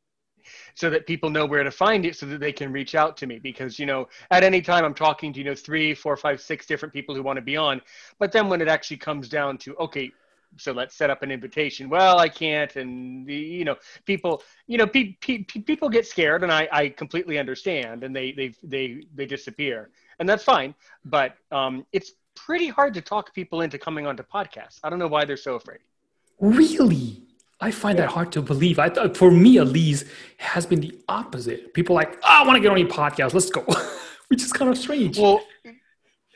so 0.75 0.89
that 0.89 1.07
people 1.07 1.29
know 1.29 1.45
where 1.45 1.63
to 1.63 1.71
find 1.71 2.05
it 2.05 2.15
so 2.15 2.25
that 2.27 2.39
they 2.39 2.51
can 2.51 2.71
reach 2.71 2.93
out 2.93 3.17
to 3.17 3.25
me 3.25 3.39
because 3.39 3.79
you 3.79 3.85
know 3.85 4.07
at 4.29 4.43
any 4.43 4.61
time 4.61 4.85
i'm 4.85 4.93
talking 4.93 5.33
to 5.33 5.39
you 5.39 5.45
know 5.45 5.55
three 5.55 5.95
four 5.95 6.15
five 6.15 6.39
six 6.39 6.65
different 6.65 6.93
people 6.93 7.15
who 7.15 7.23
want 7.23 7.37
to 7.37 7.41
be 7.41 7.57
on 7.57 7.81
but 8.19 8.31
then 8.31 8.47
when 8.47 8.61
it 8.61 8.67
actually 8.67 8.97
comes 8.97 9.27
down 9.27 9.57
to 9.57 9.75
okay 9.77 10.11
so 10.57 10.71
let's 10.71 10.95
set 10.95 11.09
up 11.09 11.23
an 11.23 11.31
invitation. 11.31 11.89
Well 11.89 12.19
i 12.19 12.29
can't 12.29 12.75
and 12.75 13.29
you 13.29 13.65
know 13.65 13.75
people 14.05 14.43
you 14.67 14.77
know 14.77 14.87
pe- 14.87 15.13
pe- 15.21 15.43
people 15.43 15.89
get 15.89 16.05
scared 16.07 16.43
and 16.43 16.51
I, 16.51 16.67
I 16.71 16.89
completely 16.89 17.37
understand 17.37 18.03
and 18.03 18.15
they 18.15 18.31
they 18.31 18.53
they 18.63 19.03
they 19.13 19.25
disappear 19.25 19.89
and 20.19 20.27
that's 20.27 20.43
fine 20.43 20.73
but 21.03 21.35
um, 21.51 21.85
it's 21.91 22.11
pretty 22.35 22.67
hard 22.67 22.93
to 22.93 23.01
talk 23.01 23.33
people 23.33 23.61
into 23.61 23.77
coming 23.77 24.05
onto 24.05 24.23
podcasts. 24.23 24.79
I 24.83 24.89
don't 24.89 24.99
know 24.99 25.07
why 25.07 25.25
they're 25.25 25.37
so 25.37 25.55
afraid. 25.55 25.79
Really? 26.39 27.23
I 27.61 27.71
find 27.71 27.97
yeah. 27.97 28.05
that 28.05 28.11
hard 28.11 28.31
to 28.33 28.41
believe. 28.41 28.77
I 28.77 28.89
thought 28.89 29.15
for 29.15 29.31
me 29.31 29.57
at 29.57 29.67
least 29.67 30.05
has 30.37 30.65
been 30.65 30.81
the 30.81 30.99
opposite. 31.07 31.73
People 31.73 31.95
like 31.95 32.17
oh, 32.17 32.19
i 32.23 32.43
want 32.45 32.57
to 32.57 32.61
get 32.61 32.71
on 32.71 32.77
your 32.77 32.89
podcast. 32.89 33.33
Let's 33.33 33.49
go. 33.49 33.61
Which 34.27 34.43
is 34.43 34.51
kind 34.51 34.69
of 34.69 34.77
strange. 34.77 35.17
Well 35.17 35.41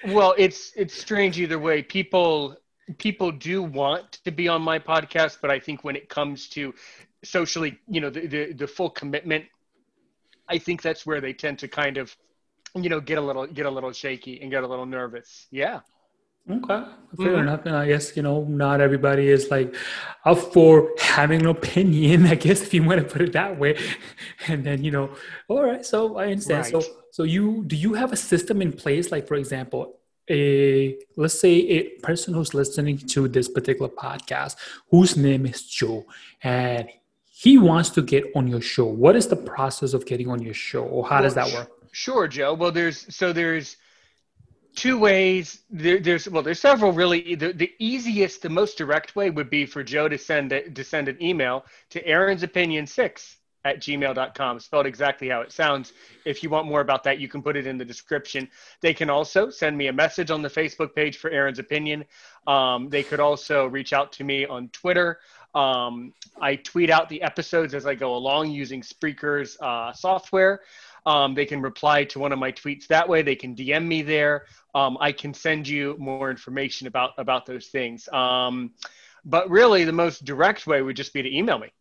well 0.07 0.33
it's 0.37 0.71
it's 0.75 0.93
strange 0.93 1.39
either 1.39 1.59
way. 1.59 1.83
People 1.83 2.55
people 2.97 3.31
do 3.31 3.61
want 3.61 4.13
to 4.23 4.31
be 4.31 4.47
on 4.47 4.61
my 4.61 4.79
podcast, 4.79 5.37
but 5.41 5.51
I 5.51 5.59
think 5.59 5.83
when 5.83 5.95
it 5.95 6.09
comes 6.09 6.47
to 6.49 6.73
socially, 7.23 7.79
you 7.87 8.01
know, 8.01 8.09
the, 8.09 8.27
the, 8.27 8.53
the 8.53 8.67
full 8.67 8.89
commitment, 8.89 9.45
I 10.47 10.57
think 10.57 10.81
that's 10.81 11.05
where 11.05 11.21
they 11.21 11.33
tend 11.33 11.59
to 11.59 11.67
kind 11.67 11.97
of, 11.97 12.15
you 12.75 12.89
know, 12.89 12.99
get 12.99 13.17
a 13.17 13.21
little 13.21 13.45
get 13.47 13.65
a 13.65 13.69
little 13.69 13.91
shaky 13.91 14.41
and 14.41 14.49
get 14.51 14.63
a 14.63 14.67
little 14.67 14.85
nervous. 14.85 15.47
Yeah. 15.51 15.81
Okay, 16.49 16.83
fair 17.17 17.27
mm-hmm. 17.27 17.41
enough. 17.41 17.65
And 17.65 17.75
I 17.75 17.85
guess 17.87 18.15
you 18.15 18.23
know, 18.23 18.43
not 18.45 18.81
everybody 18.81 19.29
is 19.29 19.51
like 19.51 19.75
up 20.25 20.39
for 20.51 20.91
having 20.99 21.41
an 21.41 21.47
opinion. 21.47 22.25
I 22.33 22.35
guess 22.35 22.61
if 22.61 22.73
you 22.73 22.83
want 22.83 23.01
to 23.01 23.05
put 23.05 23.21
it 23.21 23.33
that 23.33 23.59
way. 23.59 23.77
And 24.47 24.63
then 24.63 24.83
you 24.83 24.89
know, 24.89 25.11
all 25.47 25.63
right. 25.63 25.85
So 25.85 26.17
I 26.17 26.31
understand. 26.31 26.73
Right. 26.73 26.83
So 26.83 26.89
so 27.11 27.23
you 27.23 27.63
do 27.67 27.75
you 27.75 27.93
have 27.93 28.11
a 28.11 28.15
system 28.15 28.61
in 28.61 28.73
place? 28.73 29.11
Like 29.11 29.27
for 29.27 29.35
example, 29.35 29.98
a 30.29 30.97
let's 31.15 31.39
say 31.39 31.51
a 31.51 31.83
person 32.01 32.33
who's 32.33 32.53
listening 32.53 32.97
to 32.97 33.27
this 33.27 33.47
particular 33.47 33.89
podcast 33.89 34.55
whose 34.89 35.17
name 35.17 35.45
is 35.45 35.63
joe 35.63 36.05
and 36.43 36.89
he 37.39 37.57
wants 37.57 37.89
to 37.91 38.01
get 38.01 38.25
on 38.35 38.49
your 38.49 38.59
show. 38.59 38.83
What 38.83 39.15
is 39.15 39.27
the 39.27 39.37
process 39.37 39.93
of 39.93 40.05
getting 40.05 40.29
on 40.29 40.41
your 40.41 40.53
show? 40.53 40.83
Or 40.83 41.07
how 41.07 41.15
well, 41.15 41.23
does 41.23 41.35
that 41.35 41.53
work? 41.53 41.71
sure 41.93 42.27
joe. 42.27 42.53
Well 42.53 42.71
there's 42.71 43.15
so 43.15 43.31
there's 43.31 43.77
two 44.75 44.99
ways. 44.99 45.61
There, 45.69 45.99
there's 45.99 46.29
well 46.29 46.43
there's 46.43 46.59
several 46.59 46.91
really 46.91 47.35
the, 47.35 47.53
the 47.53 47.71
easiest 47.79 48.41
the 48.41 48.49
most 48.49 48.77
direct 48.77 49.15
way 49.15 49.29
would 49.29 49.49
be 49.49 49.65
for 49.65 49.83
joe 49.83 50.09
to 50.09 50.17
send 50.17 50.51
a, 50.51 50.69
to 50.69 50.83
send 50.83 51.07
an 51.07 51.21
email 51.23 51.65
to 51.91 52.05
aaron's 52.05 52.43
opinion 52.43 52.85
6 52.85 53.37
at 53.65 53.79
gmail.com, 53.79 54.59
spelled 54.59 54.85
exactly 54.85 55.29
how 55.29 55.41
it 55.41 55.51
sounds. 55.51 55.93
If 56.25 56.43
you 56.43 56.49
want 56.49 56.67
more 56.67 56.81
about 56.81 57.03
that, 57.03 57.19
you 57.19 57.27
can 57.27 57.41
put 57.41 57.57
it 57.57 57.67
in 57.67 57.77
the 57.77 57.85
description. 57.85 58.49
They 58.81 58.93
can 58.93 59.09
also 59.09 59.49
send 59.49 59.77
me 59.77 59.87
a 59.87 59.93
message 59.93 60.31
on 60.31 60.41
the 60.41 60.49
Facebook 60.49 60.95
page 60.95 61.17
for 61.17 61.29
Aaron's 61.29 61.59
Opinion. 61.59 62.05
Um, 62.47 62.89
they 62.89 63.03
could 63.03 63.19
also 63.19 63.65
reach 63.67 63.93
out 63.93 64.11
to 64.13 64.23
me 64.23 64.45
on 64.45 64.69
Twitter. 64.69 65.19
Um, 65.55 66.13
I 66.39 66.55
tweet 66.55 66.89
out 66.89 67.09
the 67.09 67.21
episodes 67.21 67.73
as 67.73 67.85
I 67.85 67.95
go 67.95 68.15
along 68.15 68.51
using 68.51 68.81
Spreaker's 68.81 69.57
uh, 69.59 69.91
software. 69.93 70.61
Um, 71.05 71.33
they 71.33 71.45
can 71.45 71.61
reply 71.61 72.03
to 72.05 72.19
one 72.19 72.31
of 72.31 72.39
my 72.39 72.51
tweets 72.51 72.87
that 72.87 73.07
way. 73.09 73.21
They 73.23 73.35
can 73.35 73.55
DM 73.55 73.85
me 73.85 74.03
there. 74.03 74.45
Um, 74.75 74.97
I 75.01 75.11
can 75.11 75.33
send 75.33 75.67
you 75.67 75.95
more 75.97 76.29
information 76.29 76.87
about 76.87 77.11
about 77.17 77.45
those 77.45 77.67
things. 77.67 78.07
Um, 78.09 78.71
but 79.25 79.49
really, 79.49 79.85
the 79.85 79.91
most 79.91 80.23
direct 80.23 80.67
way 80.67 80.81
would 80.81 80.95
just 80.95 81.13
be 81.13 81.23
to 81.23 81.35
email 81.35 81.57
me 81.57 81.71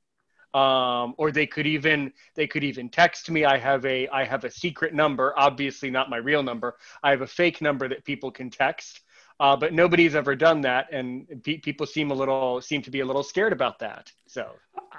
um, 0.55 1.15
or 1.19 1.31
they 1.31 1.47
could 1.47 1.67
even 1.67 2.13
they 2.35 2.47
could 2.47 2.65
even 2.65 2.89
text 2.89 3.31
me. 3.31 3.45
I 3.45 3.59
have 3.59 3.85
a 3.85 4.09
i 4.09 4.25
have 4.25 4.45
a 4.45 4.51
secret 4.51 4.95
number 4.95 5.35
obviously 5.37 5.91
not 5.91 6.11
my 6.11 6.17
real 6.17 6.43
number. 6.43 6.77
I 7.03 7.11
have 7.11 7.23
a 7.23 7.27
fake 7.27 7.61
number 7.61 7.89
that 7.89 8.05
people 8.05 8.31
can 8.31 8.51
text. 8.51 9.01
Uh, 9.41 9.57
but 9.57 9.73
nobody's 9.73 10.17
ever 10.17 10.35
done 10.35 10.61
that, 10.61 10.89
and 10.93 11.25
pe- 11.45 11.59
people 11.59 11.87
seem 11.87 12.11
a 12.11 12.15
little 12.15 12.61
seem 12.61 12.83
to 12.83 12.91
be 12.91 13.01
a 13.01 13.07
little 13.07 13.23
scared 13.23 13.53
about 13.53 13.79
that. 13.79 14.11
So 14.27 14.51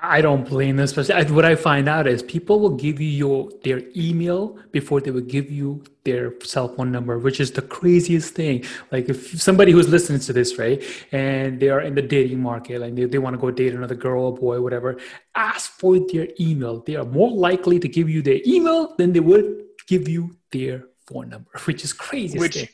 I 0.02 0.22
don't 0.22 0.48
blame 0.48 0.78
this 0.78 0.98
Especially 0.98 1.34
what 1.34 1.46
I 1.46 1.56
find 1.56 1.90
out 1.90 2.08
is 2.08 2.24
people 2.24 2.60
will 2.60 2.76
give 2.76 3.00
you 3.00 3.08
your 3.08 3.50
their 3.64 3.82
email 3.96 4.58
before 4.72 5.02
they 5.02 5.12
will 5.12 5.22
give 5.22 5.52
you 5.52 5.84
their 6.04 6.34
cell 6.44 6.70
phone 6.70 6.92
number, 6.92 7.20
which 7.20 7.40
is 7.40 7.52
the 7.52 7.62
craziest 7.62 8.34
thing. 8.34 8.64
Like 8.92 9.10
if 9.10 9.42
somebody 9.42 9.72
who's 9.72 9.90
listening 9.90 10.20
to 10.22 10.34
this, 10.34 10.58
right, 10.58 10.84
and 11.12 11.60
they 11.60 11.70
are 11.70 11.82
in 11.82 11.96
the 11.96 12.02
dating 12.02 12.42
market, 12.42 12.82
and 12.82 12.98
they, 12.98 13.06
they 13.06 13.18
want 13.18 13.34
to 13.36 13.40
go 13.40 13.52
date 13.52 13.74
another 13.74 13.96
girl 13.96 14.26
or 14.26 14.36
boy, 14.36 14.62
whatever, 14.62 14.98
ask 15.36 15.72
for 15.72 16.00
their 16.12 16.28
email. 16.40 16.82
They 16.82 16.96
are 16.96 17.06
more 17.06 17.32
likely 17.32 17.80
to 17.80 17.88
give 17.88 18.10
you 18.10 18.22
their 18.22 18.40
email 18.46 18.96
than 18.96 19.14
they 19.14 19.20
would 19.20 19.66
give 19.88 20.08
you 20.08 20.38
their 20.52 20.86
phone 21.08 21.30
number, 21.30 21.52
which 21.66 21.84
is 21.84 21.94
crazy. 21.94 22.40
Which 22.40 22.56
thing 22.56 22.70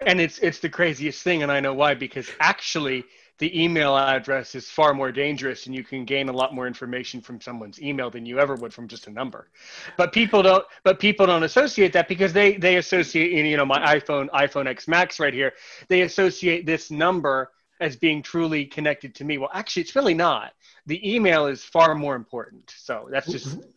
and 0.00 0.20
it's 0.20 0.38
it's 0.38 0.60
the 0.60 0.68
craziest 0.68 1.22
thing 1.22 1.42
and 1.42 1.50
i 1.50 1.58
know 1.58 1.74
why 1.74 1.94
because 1.94 2.30
actually 2.38 3.04
the 3.38 3.62
email 3.62 3.96
address 3.96 4.54
is 4.54 4.68
far 4.68 4.94
more 4.94 5.10
dangerous 5.10 5.66
and 5.66 5.74
you 5.74 5.82
can 5.82 6.04
gain 6.04 6.28
a 6.28 6.32
lot 6.32 6.54
more 6.54 6.66
information 6.66 7.20
from 7.20 7.40
someone's 7.40 7.80
email 7.82 8.10
than 8.10 8.24
you 8.24 8.38
ever 8.38 8.54
would 8.54 8.72
from 8.72 8.86
just 8.86 9.06
a 9.06 9.10
number. 9.10 9.48
But 9.96 10.12
people 10.12 10.42
don't 10.42 10.64
but 10.84 11.00
people 11.00 11.26
don't 11.26 11.42
associate 11.42 11.92
that 11.94 12.08
because 12.08 12.32
they 12.32 12.56
they 12.56 12.76
associate 12.76 13.32
you 13.32 13.56
know 13.56 13.66
my 13.66 13.96
iphone 13.96 14.28
iphone 14.30 14.66
x 14.66 14.86
max 14.86 15.18
right 15.18 15.34
here 15.34 15.52
they 15.88 16.02
associate 16.02 16.64
this 16.64 16.90
number 16.90 17.50
as 17.80 17.96
being 17.96 18.22
truly 18.22 18.64
connected 18.64 19.14
to 19.16 19.24
me. 19.24 19.38
Well 19.38 19.50
actually 19.52 19.82
it's 19.82 19.96
really 19.96 20.14
not. 20.14 20.52
The 20.86 21.14
email 21.14 21.46
is 21.46 21.64
far 21.64 21.94
more 21.94 22.14
important. 22.14 22.72
So 22.76 23.08
that's 23.10 23.30
just 23.30 23.48
mm-hmm. 23.48 23.68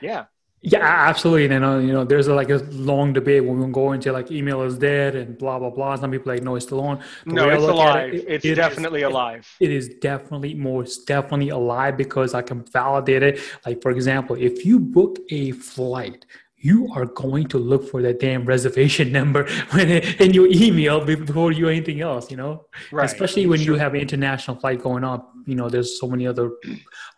yeah 0.00 0.24
yeah, 0.66 1.08
absolutely. 1.08 1.54
And 1.54 1.62
uh, 1.62 1.76
you 1.76 1.92
know, 1.92 2.04
there's 2.04 2.26
a, 2.26 2.34
like 2.34 2.48
a 2.48 2.56
long 2.72 3.12
debate 3.12 3.44
when 3.44 3.58
we 3.60 3.70
go 3.70 3.92
into 3.92 4.10
like 4.12 4.30
email 4.30 4.62
is 4.62 4.78
dead 4.78 5.14
and 5.14 5.36
blah 5.36 5.58
blah 5.58 5.68
blah. 5.68 5.94
Some 5.96 6.10
people 6.10 6.32
like 6.32 6.42
no, 6.42 6.56
it's 6.56 6.64
still 6.64 6.80
on. 6.80 7.02
No, 7.26 7.50
it's 7.50 7.62
alive. 7.62 8.14
It, 8.14 8.24
it's 8.26 8.44
it 8.46 8.54
definitely 8.54 9.02
is, 9.02 9.06
alive. 9.06 9.46
It, 9.60 9.70
it 9.70 9.76
is 9.76 9.90
definitely 10.00 10.54
most 10.54 11.06
definitely 11.06 11.50
alive 11.50 11.98
because 11.98 12.32
I 12.32 12.40
can 12.40 12.64
validate 12.64 13.22
it. 13.22 13.40
Like 13.66 13.82
for 13.82 13.90
example, 13.90 14.36
if 14.36 14.64
you 14.64 14.80
book 14.80 15.18
a 15.28 15.52
flight 15.52 16.24
you 16.64 16.88
are 16.94 17.04
going 17.04 17.46
to 17.46 17.58
look 17.58 17.86
for 17.86 18.00
that 18.00 18.18
damn 18.18 18.46
reservation 18.46 19.12
number 19.18 19.46
when 19.72 19.90
it, 19.90 20.20
in 20.20 20.32
your 20.32 20.48
email 20.50 21.04
before 21.04 21.52
you 21.52 21.68
anything 21.68 22.00
else, 22.00 22.30
you 22.30 22.38
know. 22.38 22.64
Right. 22.90 23.04
Especially 23.04 23.46
when 23.46 23.60
sure. 23.60 23.74
you 23.74 23.78
have 23.78 23.92
an 23.92 24.00
international 24.00 24.56
flight 24.56 24.82
going 24.82 25.04
on, 25.04 25.22
you 25.46 25.54
know, 25.54 25.68
there's 25.68 26.00
so 26.00 26.08
many 26.08 26.26
other 26.26 26.52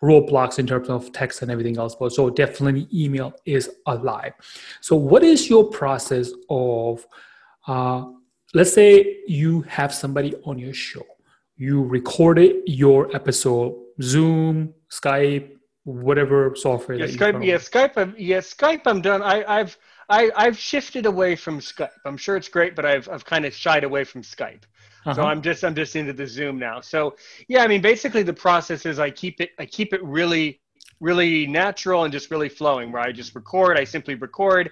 roadblocks 0.03 0.59
in 0.59 0.67
terms 0.67 0.89
of 0.89 1.13
text 1.13 1.41
and 1.41 1.49
everything 1.49 1.77
else. 1.77 1.95
But 1.95 2.11
so 2.11 2.29
definitely, 2.29 2.89
email 2.93 3.33
is 3.45 3.71
alive. 3.85 4.33
So, 4.81 4.97
what 4.97 5.23
is 5.23 5.49
your 5.49 5.69
process 5.69 6.29
of? 6.49 7.07
Uh, 7.65 8.05
let's 8.53 8.73
say 8.73 9.19
you 9.27 9.61
have 9.61 9.93
somebody 9.93 10.35
on 10.43 10.59
your 10.59 10.73
show, 10.73 11.05
you 11.55 11.83
recorded 11.83 12.63
your 12.65 13.13
episode, 13.15 13.75
Zoom, 14.01 14.73
Skype, 14.89 15.56
whatever 15.87 16.53
software. 16.55 16.97
Yeah, 16.97 17.05
Skype. 17.05 17.45
Yeah, 17.45 17.55
Skype. 17.55 17.93
I'm, 17.95 18.13
yeah, 18.17 18.39
Skype. 18.39 18.81
I'm 18.85 19.01
done. 19.01 19.21
I, 19.21 19.43
I've 19.47 19.77
I, 20.09 20.29
I've 20.35 20.57
shifted 20.57 21.05
away 21.05 21.35
from 21.35 21.59
Skype. 21.59 21.89
I'm 22.05 22.17
sure 22.17 22.35
it's 22.35 22.49
great, 22.49 22.75
but 22.75 22.85
I've 22.85 23.07
I've 23.09 23.23
kind 23.23 23.45
of 23.45 23.53
shied 23.53 23.85
away 23.85 24.03
from 24.03 24.21
Skype. 24.21 24.63
Uh-huh. 25.05 25.13
So 25.13 25.23
I'm 25.23 25.41
just 25.41 25.63
I'm 25.63 25.75
just 25.75 25.95
into 25.95 26.11
the 26.11 26.27
Zoom 26.27 26.59
now. 26.59 26.81
So 26.81 27.15
yeah, 27.47 27.63
I 27.63 27.67
mean, 27.67 27.81
basically 27.81 28.23
the 28.23 28.33
process 28.33 28.85
is 28.85 28.99
I 28.99 29.09
keep 29.09 29.39
it 29.39 29.51
I 29.59 29.65
keep 29.65 29.93
it 29.93 30.03
really 30.03 30.59
really 30.99 31.47
natural 31.47 32.03
and 32.03 32.11
just 32.11 32.31
really 32.31 32.49
flowing. 32.49 32.91
Where 32.91 33.01
I 33.01 33.13
just 33.13 33.33
record. 33.33 33.77
I 33.77 33.85
simply 33.85 34.15
record, 34.15 34.71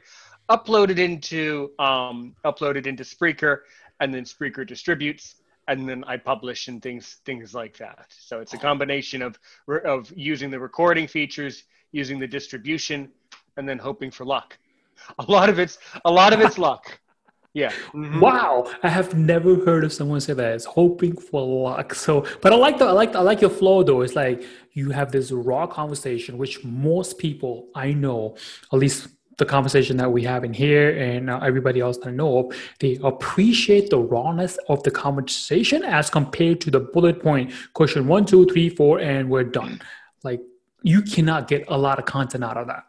upload 0.49 0.89
it 0.89 0.99
into 0.99 1.71
um, 1.79 2.35
upload 2.43 2.75
it 2.75 2.87
into 2.87 3.03
Spreaker, 3.03 3.59
and 4.01 4.13
then 4.13 4.25
Spreaker 4.25 4.67
distributes 4.67 5.35
and 5.67 5.87
then 5.89 6.03
I 6.05 6.17
publish 6.17 6.67
and 6.67 6.81
things 6.81 7.17
things 7.25 7.53
like 7.53 7.77
that. 7.77 8.07
So 8.09 8.39
it's 8.39 8.53
a 8.53 8.57
combination 8.57 9.21
of 9.21 9.39
of 9.85 10.11
using 10.15 10.49
the 10.51 10.59
recording 10.59 11.07
features, 11.07 11.63
using 11.91 12.19
the 12.19 12.27
distribution, 12.27 13.11
and 13.57 13.67
then 13.67 13.77
hoping 13.77 14.11
for 14.11 14.25
luck. 14.25 14.57
A 15.19 15.31
lot 15.31 15.49
of 15.49 15.59
it's 15.59 15.77
a 16.05 16.11
lot 16.11 16.33
of 16.33 16.41
it's 16.41 16.57
luck. 16.57 16.99
Yeah. 17.55 17.71
Mm-hmm. 17.93 18.19
Wow, 18.19 18.69
I 18.83 18.89
have 18.89 19.17
never 19.17 19.55
heard 19.55 19.85
of 19.85 19.93
someone 19.93 20.19
say 20.19 20.33
that. 20.33 20.55
It's 20.55 20.65
hoping 20.65 21.15
for 21.15 21.41
luck. 21.41 21.95
So, 21.95 22.25
but 22.41 22.51
I 22.51 22.57
like 22.57 22.77
the 22.77 22.85
I 22.85 22.91
like 22.91 23.15
I 23.15 23.21
like 23.21 23.39
your 23.39 23.49
flow 23.49 23.81
though. 23.81 24.01
It's 24.01 24.13
like 24.13 24.43
you 24.73 24.89
have 24.89 25.09
this 25.09 25.31
raw 25.31 25.65
conversation, 25.65 26.37
which 26.37 26.65
most 26.65 27.17
people 27.17 27.69
I 27.73 27.93
know, 27.93 28.35
at 28.73 28.79
least 28.79 29.07
the 29.37 29.45
conversation 29.45 29.97
that 29.97 30.11
we 30.11 30.23
have 30.23 30.43
in 30.43 30.53
here 30.53 30.97
and 30.97 31.29
uh, 31.29 31.39
everybody 31.43 31.79
else 31.79 31.97
that 31.97 32.07
I 32.07 32.11
know 32.11 32.39
of, 32.39 32.57
they 32.79 32.97
appreciate 33.03 33.89
the 33.89 33.99
rawness 33.99 34.57
of 34.69 34.81
the 34.83 34.91
conversation 34.91 35.83
as 35.83 36.09
compared 36.09 36.61
to 36.61 36.71
the 36.71 36.79
bullet 36.79 37.21
point 37.21 37.51
question 37.73 38.07
one, 38.07 38.25
two, 38.25 38.45
three, 38.45 38.69
four, 38.69 38.99
and 38.99 39.29
we're 39.29 39.43
done. 39.43 39.81
Like 40.23 40.41
you 40.83 41.01
cannot 41.01 41.47
get 41.47 41.65
a 41.67 41.77
lot 41.77 41.99
of 41.99 42.05
content 42.05 42.43
out 42.43 42.57
of 42.57 42.67
that. 42.67 42.83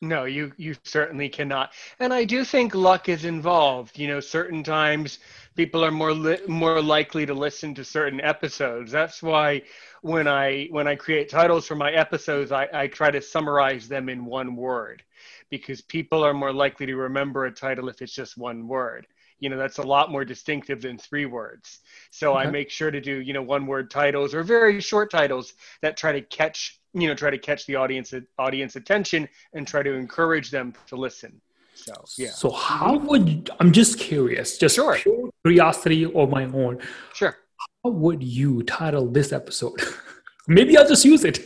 No, 0.00 0.24
you 0.24 0.52
you 0.56 0.74
certainly 0.82 1.28
cannot. 1.28 1.72
And 2.00 2.12
I 2.12 2.24
do 2.24 2.44
think 2.44 2.74
luck 2.74 3.08
is 3.08 3.24
involved. 3.24 3.96
You 3.96 4.08
know, 4.08 4.18
certain 4.18 4.64
times 4.64 5.20
people 5.54 5.84
are 5.84 5.92
more 5.92 6.12
li- 6.12 6.40
more 6.48 6.82
likely 6.82 7.24
to 7.24 7.34
listen 7.34 7.72
to 7.76 7.84
certain 7.84 8.20
episodes. 8.20 8.90
That's 8.90 9.22
why 9.22 9.62
when 10.00 10.26
I 10.26 10.66
when 10.72 10.88
I 10.88 10.96
create 10.96 11.28
titles 11.28 11.68
for 11.68 11.76
my 11.76 11.92
episodes, 11.92 12.50
I, 12.50 12.68
I 12.72 12.88
try 12.88 13.12
to 13.12 13.22
summarize 13.22 13.86
them 13.86 14.08
in 14.08 14.24
one 14.24 14.56
word 14.56 15.04
because 15.52 15.82
people 15.82 16.24
are 16.24 16.32
more 16.32 16.50
likely 16.50 16.86
to 16.86 16.96
remember 16.96 17.44
a 17.44 17.52
title 17.52 17.90
if 17.90 18.00
it's 18.00 18.14
just 18.14 18.38
one 18.38 18.66
word. 18.66 19.06
You 19.38 19.50
know 19.50 19.58
that's 19.58 19.76
a 19.78 19.82
lot 19.82 20.10
more 20.10 20.24
distinctive 20.24 20.80
than 20.80 20.96
three 20.96 21.26
words. 21.26 21.80
So 22.10 22.32
okay. 22.32 22.48
i 22.48 22.50
make 22.50 22.70
sure 22.70 22.90
to 22.90 23.00
do 23.00 23.20
you 23.20 23.34
know 23.34 23.42
one 23.42 23.66
word 23.66 23.90
titles 23.90 24.34
or 24.34 24.42
very 24.42 24.80
short 24.80 25.10
titles 25.10 25.52
that 25.82 25.98
try 25.98 26.10
to 26.12 26.22
catch 26.22 26.80
you 26.94 27.06
know 27.06 27.14
try 27.14 27.28
to 27.28 27.36
catch 27.36 27.66
the 27.66 27.76
audience 27.76 28.14
audience 28.38 28.76
attention 28.76 29.28
and 29.52 29.68
try 29.68 29.82
to 29.82 29.92
encourage 29.92 30.50
them 30.50 30.72
to 30.86 30.96
listen. 30.96 31.38
So 31.74 31.92
yeah. 32.16 32.30
So 32.30 32.50
how 32.50 32.96
would 32.96 33.50
i'm 33.60 33.72
just 33.72 34.00
curious 34.00 34.56
just 34.56 34.76
sure. 34.76 34.96
pure 34.96 35.28
curiosity 35.44 36.10
of 36.10 36.30
my 36.30 36.44
own. 36.44 36.80
Sure. 37.12 37.36
How 37.84 37.90
would 37.90 38.22
you 38.22 38.62
title 38.62 39.06
this 39.06 39.32
episode? 39.32 39.78
Maybe 40.46 40.78
i'll 40.78 40.88
just 40.88 41.04
use 41.04 41.24
it. 41.24 41.36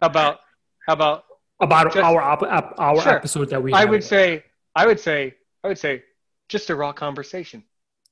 How 0.00 0.08
about 0.12 0.40
how 0.86 0.94
about 0.94 1.29
about 1.60 1.92
just, 1.92 1.98
our 1.98 2.20
our 2.20 3.00
sure. 3.02 3.12
episode 3.12 3.50
that 3.50 3.62
we 3.62 3.72
i 3.72 3.84
would 3.84 4.02
say 4.02 4.44
i 4.74 4.86
would 4.86 4.98
say 4.98 5.34
i 5.64 5.68
would 5.68 5.78
say 5.78 6.02
just 6.48 6.70
a 6.70 6.74
raw 6.74 6.92
conversation 6.92 7.62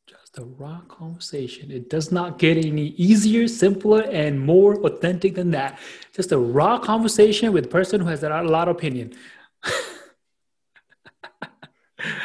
Just 0.06 0.38
a 0.38 0.44
raw 0.44 0.80
conversation. 0.88 1.70
It 1.70 1.90
does 1.90 2.10
not 2.10 2.38
get 2.38 2.56
any 2.56 2.88
easier, 2.96 3.46
simpler, 3.46 4.02
and 4.22 4.40
more 4.40 4.72
authentic 4.86 5.34
than 5.34 5.50
that. 5.50 5.78
Just 6.16 6.32
a 6.32 6.38
raw 6.38 6.78
conversation 6.78 7.52
with 7.52 7.66
a 7.66 7.68
person 7.68 8.00
who 8.00 8.08
has 8.08 8.22
a 8.22 8.42
lot 8.42 8.68
of 8.68 8.76
opinion. 8.76 9.12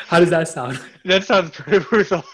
How 0.07 0.19
does 0.19 0.29
that 0.29 0.47
sound? 0.47 0.79
That 1.03 1.23
sounds 1.25 1.51
pretty 1.51 1.83
brutal. 1.83 2.23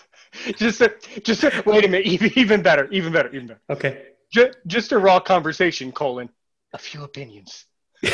Just, 0.55 0.79
a, 0.81 0.93
just 1.23 1.43
a, 1.43 1.63
wait 1.65 1.85
a 1.85 1.87
minute. 1.87 2.05
Even, 2.05 2.31
even 2.35 2.61
better. 2.61 2.87
Even 2.91 3.11
better. 3.11 3.29
Even 3.29 3.47
better. 3.47 3.61
Okay. 3.69 4.09
Just, 4.31 4.59
just 4.67 4.91
a 4.91 4.97
raw 4.97 5.19
conversation. 5.19 5.91
Colon. 5.91 6.29
A 6.71 6.77
few 6.77 7.03
opinions. 7.03 7.65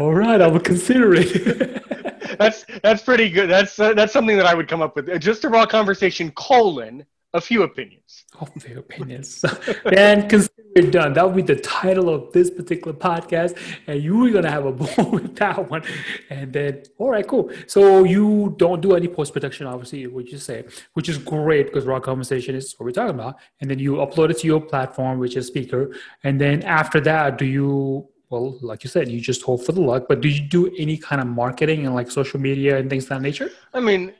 All 0.00 0.12
right, 0.12 0.40
I 0.40 0.46
will 0.48 0.60
consider 0.60 1.14
it 1.14 1.82
that's 2.38 2.64
that's 2.82 3.02
pretty 3.02 3.30
good. 3.30 3.48
That's 3.48 3.78
uh, 3.78 3.94
that's 3.94 4.12
something 4.12 4.36
that 4.36 4.46
I 4.46 4.54
would 4.54 4.68
come 4.68 4.82
up 4.82 4.96
with. 4.96 5.20
Just 5.20 5.44
a 5.44 5.48
raw 5.48 5.66
conversation 5.66 6.30
colon 6.32 7.04
a 7.34 7.40
few 7.40 7.62
opinions. 7.62 8.24
A 8.40 8.46
few 8.60 8.78
opinions. 8.78 9.44
and 9.96 10.28
consider 10.28 10.52
it 10.76 10.90
done. 10.90 11.14
That 11.14 11.26
would 11.26 11.36
be 11.36 11.54
the 11.54 11.60
title 11.60 12.08
of 12.08 12.32
this 12.32 12.50
particular 12.50 12.92
podcast. 12.92 13.56
And 13.86 14.02
you 14.02 14.18
were 14.18 14.30
going 14.30 14.44
to 14.44 14.50
have 14.50 14.66
a 14.66 14.72
ball 14.80 15.10
with 15.10 15.36
that 15.36 15.70
one. 15.70 15.82
And 16.30 16.52
then, 16.52 16.82
all 16.98 17.10
right, 17.10 17.26
cool. 17.26 17.50
So 17.66 18.04
you 18.04 18.54
don't 18.58 18.80
do 18.80 18.94
any 18.94 19.08
post 19.08 19.32
production, 19.32 19.66
obviously, 19.66 20.06
what 20.06 20.28
you 20.28 20.38
say, 20.38 20.64
which 20.92 21.08
is 21.08 21.18
great 21.18 21.66
because 21.66 21.86
raw 21.86 22.00
conversation 22.00 22.54
is 22.54 22.74
what 22.76 22.86
we're 22.86 22.92
talking 22.92 23.18
about. 23.18 23.36
And 23.60 23.70
then 23.70 23.78
you 23.78 23.94
upload 23.94 24.30
it 24.30 24.38
to 24.38 24.46
your 24.46 24.60
platform, 24.60 25.18
which 25.18 25.36
is 25.36 25.50
Spreaker. 25.50 25.94
And 26.24 26.40
then 26.40 26.62
after 26.62 27.00
that, 27.00 27.38
do 27.38 27.46
you 27.46 28.08
well, 28.32 28.56
like 28.62 28.82
you 28.82 28.88
said, 28.88 29.10
you 29.10 29.20
just 29.20 29.42
hope 29.42 29.62
for 29.62 29.72
the 29.72 29.82
luck. 29.82 30.06
But 30.08 30.22
do 30.22 30.28
you 30.28 30.40
do 30.40 30.74
any 30.78 30.96
kind 30.96 31.20
of 31.20 31.26
marketing 31.26 31.84
and 31.84 31.94
like 31.94 32.10
social 32.10 32.40
media 32.40 32.78
and 32.78 32.88
things 32.88 33.04
of 33.04 33.10
that 33.10 33.20
nature? 33.20 33.50
I 33.74 33.80
mean, 33.80 34.14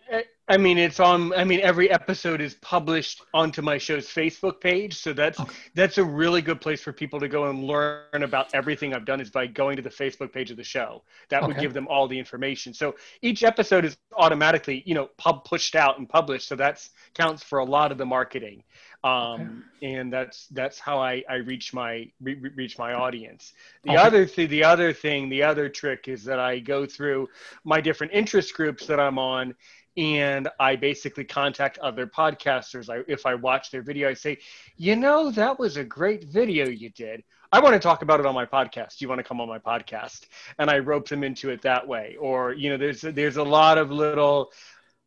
I 0.53 0.59
mean, 0.59 0.77
it's 0.77 1.01
on. 1.01 1.33
I 1.33 1.45
mean, 1.45 1.61
every 1.61 1.91
episode 1.91 2.43
is 2.43 2.53
published 2.57 3.23
onto 3.33 3.63
my 3.63 3.79
show's 3.79 4.07
Facebook 4.07 4.61
page, 4.61 4.99
so 4.99 5.15
that's 5.15 5.41
okay. 5.41 5.55
that's 5.75 5.97
a 5.97 6.05
really 6.05 6.43
good 6.43 6.61
place 6.61 6.83
for 6.83 6.93
people 6.93 7.19
to 7.21 7.29
go 7.29 7.49
and 7.49 7.65
learn 7.65 8.23
about 8.23 8.55
everything 8.55 8.93
I've 8.93 9.07
done. 9.07 9.19
Is 9.19 9.31
by 9.31 9.47
going 9.47 9.77
to 9.77 9.83
the 9.83 9.89
Facebook 9.89 10.31
page 10.31 10.51
of 10.51 10.59
the 10.59 10.65
show. 10.65 11.05
That 11.31 11.47
would 11.47 11.57
give 11.57 11.73
them 11.73 11.89
all 11.89 12.07
the 12.07 12.19
information. 12.19 12.75
So 12.75 12.97
each 13.23 13.45
episode 13.45 13.87
is 13.87 13.97
automatically, 14.15 14.83
you 14.85 14.95
know, 14.95 15.09
pub 15.17 15.47
pushed 15.47 15.75
out 15.75 15.99
and 15.99 16.07
published. 16.07 16.49
So 16.49 16.55
that's 16.55 16.91
counts 17.15 17.43
for 17.43 17.61
a 17.61 17.65
lot 17.65 17.91
of 17.91 17.97
the 17.97 18.05
marketing 18.05 18.63
um, 19.05 19.65
okay. 19.81 19.95
and 19.95 20.13
that's 20.13 20.47
that's 20.49 20.79
how 20.79 20.99
I, 20.99 21.25
I 21.29 21.37
reach 21.37 21.75
my 21.75 22.09
re- 22.21 22.51
reach 22.55 22.79
my 22.79 22.93
audience. 22.93 23.53
The 23.83 23.93
okay. 23.93 23.99
other 23.99 24.27
thing, 24.27 24.49
the 24.49 24.63
other 24.63 24.93
thing, 24.93 25.29
the 25.29 25.43
other 25.43 25.69
trick 25.69 26.07
is 26.07 26.23
that 26.25 26.39
I 26.39 26.61
go 26.61 26.87
through 26.87 27.29
my 27.65 27.81
different 27.81 28.13
interest 28.13 28.55
groups 28.55 28.87
that 28.87 29.01
I'm 29.01 29.19
on, 29.19 29.55
and 29.97 30.49
I 30.59 30.77
basically 30.77 31.25
contact 31.25 31.79
other 31.79 32.07
podcasters. 32.07 32.89
I, 32.89 33.05
if 33.09 33.27
I 33.27 33.35
watch 33.35 33.71
their 33.71 33.83
video, 33.83 34.09
I 34.09 34.15
say, 34.15 34.39
you 34.77 34.97
know, 34.97 35.31
that 35.31 35.59
was 35.59 35.77
a 35.77 35.85
great 35.85 36.25
video 36.25 36.69
you 36.69 36.91
did. 36.91 37.23
I 37.55 37.61
want 37.61 37.75
to 37.75 37.79
talk 37.79 38.01
about 38.01 38.19
it 38.19 38.25
on 38.25 38.35
my 38.35 38.47
podcast. 38.47 38.97
Do 38.97 39.05
you 39.05 39.09
want 39.11 39.19
to 39.19 39.25
come 39.25 39.41
on 39.41 39.49
my 39.49 39.59
podcast? 39.59 40.27
And 40.59 40.71
I 40.71 40.79
rope 40.79 41.09
them 41.09 41.23
into 41.23 41.51
it 41.51 41.61
that 41.63 41.87
way. 41.87 42.17
Or 42.19 42.55
you 42.55 42.71
know, 42.71 42.79
there's 42.79 43.03
there's 43.03 43.37
a 43.37 43.43
lot 43.43 43.77
of 43.77 43.91
little 43.91 44.53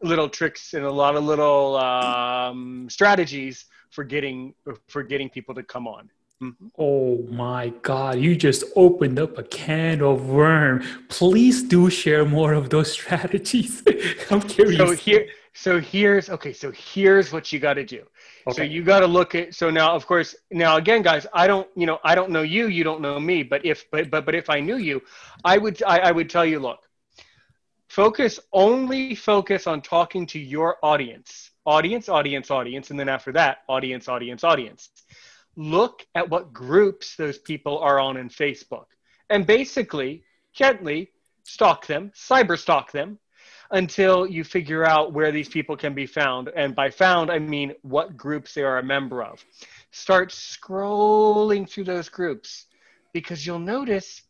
little 0.03 0.29
tricks 0.29 0.75
and 0.75 0.85
a 0.85 0.91
lot 0.91 1.15
of 1.15 1.23
little 1.23 1.75
um, 1.77 2.87
strategies 2.89 3.65
for 3.89 4.03
getting 4.03 4.53
for 4.87 5.01
getting 5.01 5.29
people 5.29 5.55
to 5.55 5.63
come 5.63 5.87
on. 5.87 6.11
Mm-hmm. 6.43 6.67
Oh 6.77 7.23
my 7.29 7.69
God, 7.81 8.19
you 8.19 8.35
just 8.35 8.65
opened 8.75 9.19
up 9.19 9.37
a 9.37 9.43
can 9.43 10.01
of 10.01 10.27
worm. 10.27 10.83
Please 11.07 11.63
do 11.63 11.89
share 11.89 12.25
more 12.25 12.53
of 12.53 12.69
those 12.69 12.91
strategies. 12.99 13.81
I'm 14.29 14.41
curious. 14.41 14.77
So 14.77 14.91
here 14.95 15.27
so 15.53 15.79
here's 15.79 16.29
okay, 16.29 16.51
so 16.51 16.71
here's 16.71 17.31
what 17.31 17.53
you 17.53 17.59
gotta 17.59 17.85
do. 17.85 18.03
Okay. 18.47 18.57
So 18.57 18.63
you 18.63 18.83
gotta 18.83 19.07
look 19.07 19.33
at 19.33 19.55
so 19.55 19.69
now 19.69 19.95
of 19.95 20.05
course 20.05 20.35
now 20.51 20.75
again 20.75 21.01
guys, 21.01 21.25
I 21.33 21.47
don't 21.47 21.69
you 21.75 21.85
know, 21.85 21.99
I 22.03 22.15
don't 22.15 22.31
know 22.31 22.41
you, 22.41 22.67
you 22.67 22.83
don't 22.83 22.99
know 22.99 23.17
me, 23.17 23.41
but 23.41 23.65
if 23.65 23.89
but 23.89 24.11
but 24.11 24.25
but 24.25 24.35
if 24.35 24.49
I 24.49 24.59
knew 24.59 24.77
you, 24.77 25.01
I 25.45 25.57
would 25.57 25.81
I, 25.83 25.99
I 25.99 26.11
would 26.11 26.29
tell 26.29 26.45
you, 26.45 26.59
look, 26.59 26.79
focus 27.87 28.41
only 28.51 29.15
focus 29.15 29.67
on 29.67 29.81
talking 29.81 30.25
to 30.27 30.39
your 30.39 30.77
audience 30.83 31.51
audience, 31.65 32.09
audience, 32.09 32.51
audience, 32.51 32.91
and 32.91 32.99
then 32.99 33.09
after 33.09 33.31
that, 33.31 33.59
audience, 33.67 34.07
audience, 34.07 34.43
audience. 34.43 34.89
Look 35.55 36.05
at 36.15 36.29
what 36.29 36.53
groups 36.53 37.15
those 37.15 37.37
people 37.37 37.79
are 37.79 37.99
on 37.99 38.17
in 38.17 38.29
Facebook 38.29 38.85
and 39.29 39.45
basically 39.45 40.23
gently 40.53 41.11
stalk 41.43 41.87
them, 41.87 42.11
cyber 42.15 42.57
stalk 42.57 42.91
them 42.91 43.19
until 43.71 44.27
you 44.27 44.43
figure 44.43 44.85
out 44.85 45.13
where 45.13 45.31
these 45.31 45.49
people 45.49 45.75
can 45.75 45.93
be 45.93 46.05
found. 46.05 46.49
And 46.55 46.75
by 46.75 46.89
found, 46.89 47.31
I 47.31 47.39
mean 47.39 47.73
what 47.81 48.17
groups 48.17 48.53
they 48.53 48.63
are 48.63 48.77
a 48.77 48.83
member 48.83 49.23
of. 49.23 49.43
Start 49.91 50.29
scrolling 50.29 51.69
through 51.69 51.85
those 51.85 52.09
groups 52.09 52.65
because 53.13 53.45
you'll 53.45 53.59
notice 53.59 54.21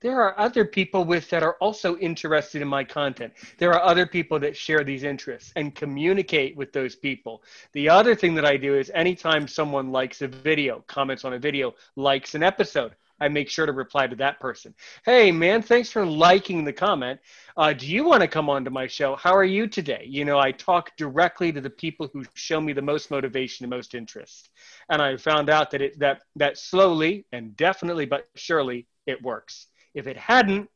there 0.00 0.20
are 0.22 0.38
other 0.38 0.64
people 0.64 1.04
with 1.04 1.28
that 1.30 1.42
are 1.42 1.54
also 1.60 1.96
interested 1.98 2.62
in 2.62 2.68
my 2.68 2.84
content. 2.84 3.32
There 3.58 3.72
are 3.72 3.82
other 3.82 4.06
people 4.06 4.38
that 4.40 4.56
share 4.56 4.82
these 4.82 5.02
interests 5.02 5.52
and 5.56 5.74
communicate 5.74 6.56
with 6.56 6.72
those 6.72 6.96
people. 6.96 7.42
The 7.72 7.88
other 7.88 8.14
thing 8.14 8.34
that 8.34 8.46
I 8.46 8.56
do 8.56 8.76
is 8.76 8.90
anytime 8.94 9.46
someone 9.46 9.92
likes 9.92 10.22
a 10.22 10.28
video, 10.28 10.82
comments 10.86 11.24
on 11.24 11.34
a 11.34 11.38
video, 11.38 11.74
likes 11.96 12.34
an 12.34 12.42
episode, 12.42 12.94
I 13.20 13.28
make 13.28 13.50
sure 13.50 13.66
to 13.66 13.72
reply 13.72 14.06
to 14.06 14.16
that 14.16 14.40
person. 14.40 14.74
Hey, 15.04 15.30
man, 15.30 15.60
thanks 15.60 15.90
for 15.90 16.06
liking 16.06 16.64
the 16.64 16.72
comment. 16.72 17.20
Uh, 17.56 17.74
do 17.74 17.86
you 17.86 18.04
want 18.04 18.22
to 18.22 18.28
come 18.28 18.48
on 18.48 18.64
to 18.64 18.70
my 18.70 18.86
show? 18.86 19.14
How 19.16 19.36
are 19.36 19.44
you 19.44 19.66
today? 19.66 20.06
You 20.08 20.24
know, 20.24 20.38
I 20.38 20.52
talk 20.52 20.96
directly 20.96 21.52
to 21.52 21.60
the 21.60 21.68
people 21.68 22.08
who 22.12 22.24
show 22.32 22.60
me 22.60 22.72
the 22.72 22.80
most 22.80 23.10
motivation 23.10 23.64
and 23.64 23.70
most 23.70 23.94
interest. 23.94 24.48
And 24.88 25.02
I 25.02 25.18
found 25.18 25.50
out 25.50 25.70
that 25.72 25.82
it 25.82 25.98
that 25.98 26.22
that 26.36 26.56
slowly 26.56 27.26
and 27.30 27.54
definitely 27.56 28.06
but 28.06 28.26
surely 28.36 28.86
it 29.06 29.22
works. 29.22 29.66
If 29.94 30.06
it 30.06 30.16
hadn't, 30.16 30.68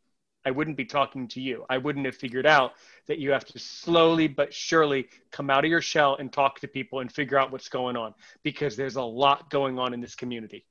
I 0.47 0.51
wouldn't 0.51 0.77
be 0.77 0.85
talking 0.85 1.27
to 1.29 1.41
you. 1.41 1.65
I 1.71 1.79
wouldn't 1.79 2.05
have 2.05 2.17
figured 2.17 2.47
out 2.47 2.73
that 3.07 3.19
you 3.19 3.31
have 3.31 3.47
to 3.47 3.59
slowly 3.59 4.29
but 4.29 4.53
surely 4.53 5.09
come 5.31 5.49
out 5.49 5.65
of 5.65 5.71
your 5.71 5.81
shell 5.81 6.17
and 6.17 6.31
talk 6.31 6.61
to 6.61 6.69
people 6.69 7.01
and 7.01 7.11
figure 7.11 7.39
out 7.39 7.51
what's 7.51 7.69
going 7.69 7.97
on 7.97 8.15
because 8.43 8.77
there's 8.77 8.97
a 8.97 9.03
lot 9.03 9.49
going 9.49 9.79
on 9.79 9.95
in 9.95 10.01
this 10.01 10.15
community. 10.15 10.67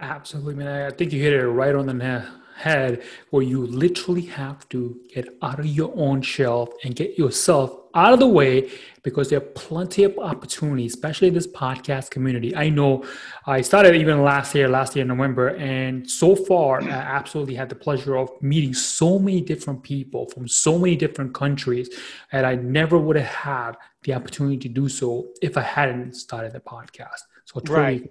Absolutely, 0.00 0.54
man. 0.54 0.86
I 0.86 0.94
think 0.94 1.12
you 1.12 1.20
hit 1.20 1.32
it 1.32 1.46
right 1.46 1.74
on 1.74 1.86
the 1.86 2.28
head 2.56 3.02
where 3.30 3.42
you 3.42 3.66
literally 3.66 4.22
have 4.22 4.68
to 4.68 5.00
get 5.12 5.28
out 5.42 5.60
of 5.60 5.66
your 5.66 5.92
own 5.96 6.22
shell 6.22 6.72
and 6.84 6.94
get 6.94 7.18
yourself 7.18 7.87
out 7.98 8.12
of 8.12 8.20
the 8.20 8.28
way 8.28 8.70
because 9.02 9.30
there 9.30 9.38
are 9.38 9.50
plenty 9.68 10.04
of 10.04 10.18
opportunities, 10.18 10.94
especially 10.94 11.30
this 11.30 11.46
podcast 11.46 12.10
community. 12.10 12.54
I 12.54 12.68
know 12.68 13.04
I 13.46 13.60
started 13.60 13.94
even 13.94 14.22
last 14.22 14.54
year, 14.54 14.68
last 14.68 14.94
year 14.94 15.02
in 15.02 15.08
November, 15.08 15.48
and 15.56 16.08
so 16.08 16.36
far 16.36 16.82
I 16.82 16.90
absolutely 16.90 17.54
had 17.54 17.68
the 17.68 17.74
pleasure 17.74 18.16
of 18.16 18.30
meeting 18.42 18.74
so 18.74 19.18
many 19.18 19.40
different 19.40 19.82
people 19.82 20.26
from 20.28 20.46
so 20.46 20.78
many 20.78 20.96
different 20.96 21.34
countries 21.34 21.88
that 22.32 22.44
I 22.44 22.54
never 22.56 22.98
would 22.98 23.16
have 23.16 23.26
had 23.26 23.72
the 24.02 24.14
opportunity 24.14 24.58
to 24.58 24.68
do 24.68 24.88
so 24.88 25.28
if 25.42 25.56
I 25.56 25.62
hadn't 25.62 26.14
started 26.14 26.52
the 26.52 26.60
podcast. 26.60 27.22
So 27.46 27.60
totally 27.60 27.78
right. 27.78 28.10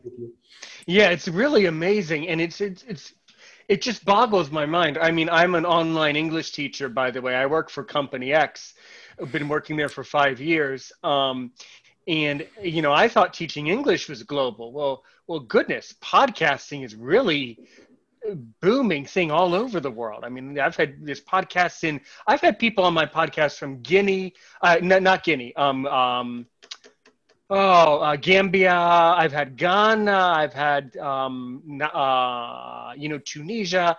Yeah, 0.87 1.09
it's 1.09 1.27
really 1.27 1.65
amazing, 1.65 2.27
and 2.27 2.41
it's 2.41 2.59
it's 2.61 2.83
it's 2.87 3.13
it 3.67 3.81
just 3.81 4.05
boggles 4.05 4.49
my 4.49 4.65
mind. 4.65 4.97
I 4.97 5.11
mean, 5.11 5.29
I'm 5.29 5.53
an 5.55 5.65
online 5.65 6.15
English 6.15 6.51
teacher, 6.53 6.87
by 6.89 7.11
the 7.11 7.21
way. 7.21 7.35
I 7.35 7.45
work 7.45 7.69
for 7.69 7.83
Company 7.83 8.33
X. 8.33 8.73
Been 9.31 9.47
working 9.47 9.77
there 9.77 9.89
for 9.89 10.03
five 10.03 10.39
years. 10.39 10.91
Um, 11.03 11.51
and 12.07 12.45
you 12.61 12.81
know, 12.81 12.93
I 12.93 13.07
thought 13.07 13.33
teaching 13.33 13.67
English 13.67 14.09
was 14.09 14.23
global. 14.23 14.71
Well, 14.71 15.03
well, 15.27 15.39
goodness, 15.39 15.93
podcasting 16.01 16.85
is 16.85 16.95
really 16.95 17.59
booming 18.61 19.05
thing 19.05 19.31
all 19.31 19.53
over 19.53 19.79
the 19.79 19.91
world. 19.91 20.23
I 20.23 20.29
mean, 20.29 20.59
I've 20.59 20.75
had 20.75 21.05
this 21.05 21.21
podcast 21.21 21.83
in. 21.83 21.99
I've 22.27 22.41
had 22.41 22.59
people 22.59 22.83
on 22.83 22.93
my 22.93 23.05
podcast 23.05 23.57
from 23.57 23.81
Guinea, 23.81 24.33
uh, 24.61 24.77
not, 24.81 25.01
not 25.01 25.23
Guinea. 25.23 25.55
Um, 25.55 25.85
um, 25.87 26.45
Oh, 27.49 27.99
uh, 27.99 28.17
Gambia. 28.17 28.73
I've 28.75 29.31
had 29.31 29.55
Ghana. 29.55 30.11
I've 30.11 30.53
had, 30.53 30.97
um, 30.97 31.79
uh, 31.81 32.91
you 32.97 33.07
know, 33.07 33.19
Tunisia. 33.19 33.97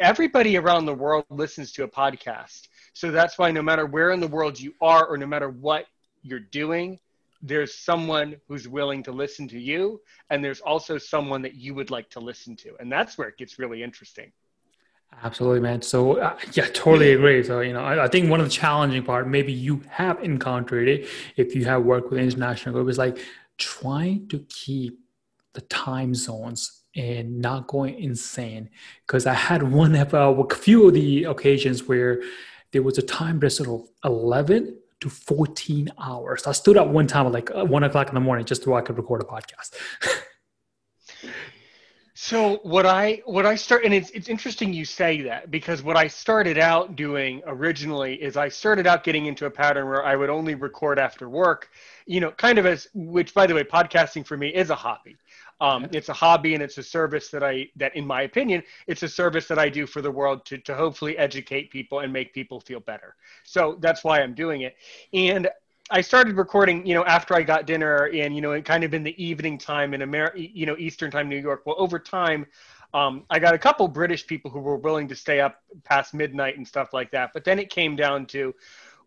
Everybody 0.00 0.56
around 0.56 0.86
the 0.86 0.94
world 0.94 1.24
listens 1.30 1.70
to 1.72 1.84
a 1.84 1.88
podcast. 1.88 2.66
So 2.98 3.12
that's 3.12 3.38
why 3.38 3.52
no 3.52 3.62
matter 3.62 3.86
where 3.86 4.10
in 4.10 4.18
the 4.18 4.26
world 4.26 4.58
you 4.58 4.74
are, 4.80 5.06
or 5.06 5.16
no 5.16 5.24
matter 5.24 5.50
what 5.50 5.86
you're 6.24 6.40
doing, 6.40 6.98
there's 7.40 7.72
someone 7.72 8.34
who's 8.48 8.66
willing 8.66 9.04
to 9.04 9.12
listen 9.12 9.46
to 9.50 9.60
you, 9.60 10.00
and 10.30 10.44
there's 10.44 10.60
also 10.60 10.98
someone 10.98 11.40
that 11.42 11.54
you 11.54 11.74
would 11.74 11.92
like 11.92 12.10
to 12.10 12.18
listen 12.18 12.56
to, 12.56 12.74
and 12.80 12.90
that's 12.90 13.16
where 13.16 13.28
it 13.28 13.38
gets 13.38 13.56
really 13.56 13.84
interesting. 13.84 14.32
Absolutely, 15.22 15.60
man. 15.60 15.80
So 15.80 16.18
uh, 16.18 16.36
yeah, 16.54 16.66
totally 16.72 17.12
agree. 17.12 17.44
So 17.44 17.60
you 17.60 17.72
know, 17.72 17.84
I, 17.84 18.06
I, 18.06 18.08
think 18.08 18.30
one 18.30 18.40
of 18.40 18.46
the 18.46 18.52
challenging 18.52 19.04
part, 19.04 19.28
maybe 19.28 19.52
you 19.52 19.80
have 19.90 20.20
encountered 20.24 20.88
it 20.88 21.08
if 21.36 21.54
you 21.54 21.66
have 21.66 21.84
worked 21.84 22.10
with 22.10 22.18
international 22.18 22.74
group, 22.74 22.88
is 22.88 22.98
like 22.98 23.18
trying 23.58 24.26
to 24.30 24.40
keep 24.48 24.98
the 25.52 25.60
time 25.60 26.16
zones 26.16 26.82
and 26.96 27.38
not 27.38 27.68
going 27.68 27.96
insane. 28.00 28.70
Because 29.06 29.24
I 29.24 29.34
had 29.34 29.62
one 29.62 29.94
of 29.94 30.12
uh, 30.14 30.34
a 30.36 30.54
few 30.56 30.88
of 30.88 30.94
the 30.94 31.24
occasions 31.24 31.86
where 31.86 32.20
there 32.72 32.82
was 32.82 32.98
a 32.98 33.02
time 33.02 33.38
difference 33.40 33.60
of 33.60 33.88
eleven 34.04 34.78
to 35.00 35.08
14 35.08 35.90
hours. 36.00 36.46
I 36.46 36.52
stood 36.52 36.76
up 36.76 36.88
one 36.88 37.06
time 37.06 37.26
at 37.26 37.32
like 37.32 37.50
one 37.54 37.84
o'clock 37.84 38.08
in 38.08 38.14
the 38.14 38.20
morning 38.20 38.44
just 38.44 38.64
so 38.64 38.74
I 38.74 38.80
could 38.80 38.96
record 38.96 39.22
a 39.22 39.24
podcast. 39.24 39.74
So 42.20 42.56
what 42.64 42.84
I 42.84 43.22
what 43.26 43.46
I 43.46 43.54
start 43.54 43.84
and 43.84 43.94
it's 43.94 44.10
it's 44.10 44.28
interesting 44.28 44.72
you 44.74 44.84
say 44.84 45.22
that 45.22 45.52
because 45.52 45.84
what 45.84 45.96
I 45.96 46.08
started 46.08 46.58
out 46.58 46.96
doing 46.96 47.42
originally 47.46 48.20
is 48.20 48.36
I 48.36 48.48
started 48.48 48.88
out 48.88 49.04
getting 49.04 49.26
into 49.26 49.46
a 49.46 49.50
pattern 49.50 49.86
where 49.86 50.04
I 50.04 50.16
would 50.16 50.28
only 50.28 50.56
record 50.56 50.98
after 50.98 51.28
work, 51.28 51.70
you 52.06 52.18
know, 52.18 52.32
kind 52.32 52.58
of 52.58 52.66
as 52.66 52.88
which 52.92 53.32
by 53.34 53.46
the 53.46 53.54
way, 53.54 53.62
podcasting 53.62 54.26
for 54.26 54.36
me 54.36 54.48
is 54.48 54.70
a 54.70 54.74
hobby. 54.74 55.16
Um, 55.60 55.88
it's 55.92 56.08
a 56.08 56.12
hobby 56.12 56.54
and 56.54 56.62
it's 56.62 56.78
a 56.78 56.82
service 56.82 57.30
that 57.30 57.42
I 57.42 57.68
that 57.76 57.96
in 57.96 58.06
my 58.06 58.22
opinion, 58.22 58.62
it's 58.86 59.02
a 59.02 59.08
service 59.08 59.48
that 59.48 59.58
I 59.58 59.68
do 59.68 59.86
for 59.86 60.00
the 60.00 60.10
world 60.10 60.44
to 60.46 60.58
to 60.58 60.74
hopefully 60.74 61.18
educate 61.18 61.70
people 61.70 62.00
and 62.00 62.12
make 62.12 62.32
people 62.32 62.60
feel 62.60 62.80
better. 62.80 63.16
So 63.44 63.76
that's 63.80 64.04
why 64.04 64.20
I'm 64.20 64.34
doing 64.34 64.60
it. 64.62 64.76
And 65.12 65.48
I 65.90 66.02
started 66.02 66.36
recording, 66.36 66.86
you 66.86 66.94
know, 66.94 67.04
after 67.06 67.34
I 67.34 67.42
got 67.42 67.66
dinner 67.66 68.10
and, 68.12 68.34
you 68.34 68.42
know, 68.42 68.52
and 68.52 68.64
kind 68.64 68.84
of 68.84 68.92
in 68.92 69.02
the 69.02 69.22
evening 69.22 69.56
time 69.56 69.94
in 69.94 70.02
America, 70.02 70.38
you 70.38 70.66
know, 70.66 70.76
Eastern 70.76 71.10
time, 71.10 71.28
New 71.30 71.38
York. 71.38 71.62
Well, 71.64 71.76
over 71.78 71.98
time, 71.98 72.46
um, 72.92 73.24
I 73.30 73.38
got 73.38 73.54
a 73.54 73.58
couple 73.58 73.88
British 73.88 74.26
people 74.26 74.50
who 74.50 74.60
were 74.60 74.76
willing 74.76 75.08
to 75.08 75.16
stay 75.16 75.40
up 75.40 75.62
past 75.84 76.12
midnight 76.12 76.58
and 76.58 76.68
stuff 76.68 76.92
like 76.92 77.10
that. 77.12 77.30
But 77.32 77.44
then 77.44 77.58
it 77.58 77.70
came 77.70 77.96
down 77.96 78.26
to, 78.26 78.54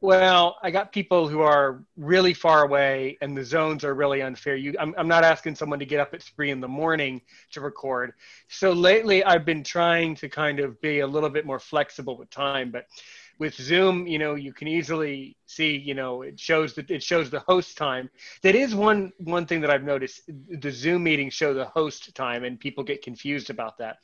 well, 0.01 0.57
I 0.63 0.71
got 0.71 0.91
people 0.91 1.27
who 1.27 1.41
are 1.41 1.83
really 1.95 2.33
far 2.33 2.63
away 2.63 3.19
and 3.21 3.37
the 3.37 3.45
zones 3.45 3.83
are 3.83 3.93
really 3.93 4.23
unfair. 4.23 4.55
You, 4.55 4.73
I'm, 4.79 4.95
I'm 4.97 5.07
not 5.07 5.23
asking 5.23 5.55
someone 5.55 5.77
to 5.77 5.85
get 5.85 5.99
up 5.99 6.15
at 6.15 6.23
three 6.23 6.49
in 6.49 6.59
the 6.59 6.67
morning 6.67 7.21
to 7.51 7.61
record. 7.61 8.13
So 8.47 8.71
lately 8.71 9.23
I've 9.23 9.45
been 9.45 9.63
trying 9.63 10.15
to 10.15 10.27
kind 10.27 10.59
of 10.59 10.81
be 10.81 11.01
a 11.01 11.07
little 11.07 11.29
bit 11.29 11.45
more 11.45 11.59
flexible 11.59 12.17
with 12.17 12.31
time, 12.31 12.71
but 12.71 12.87
with 13.37 13.53
Zoom, 13.55 14.07
you 14.07 14.17
know, 14.17 14.33
you 14.33 14.53
can 14.53 14.67
easily 14.67 15.35
see, 15.45 15.77
you 15.77 15.93
know, 15.93 16.23
it 16.23 16.39
shows 16.39 16.73
that 16.75 16.89
it 16.91 17.01
shows 17.01 17.29
the 17.29 17.39
host 17.39 17.77
time. 17.77 18.09
That 18.41 18.55
is 18.55 18.75
one 18.75 19.11
one 19.17 19.47
thing 19.47 19.61
that 19.61 19.71
I've 19.71 19.83
noticed. 19.83 20.21
The 20.27 20.71
Zoom 20.71 21.03
meetings 21.03 21.33
show 21.33 21.51
the 21.51 21.65
host 21.65 22.13
time, 22.13 22.43
and 22.43 22.59
people 22.59 22.83
get 22.83 23.01
confused 23.01 23.49
about 23.49 23.79
that. 23.79 23.97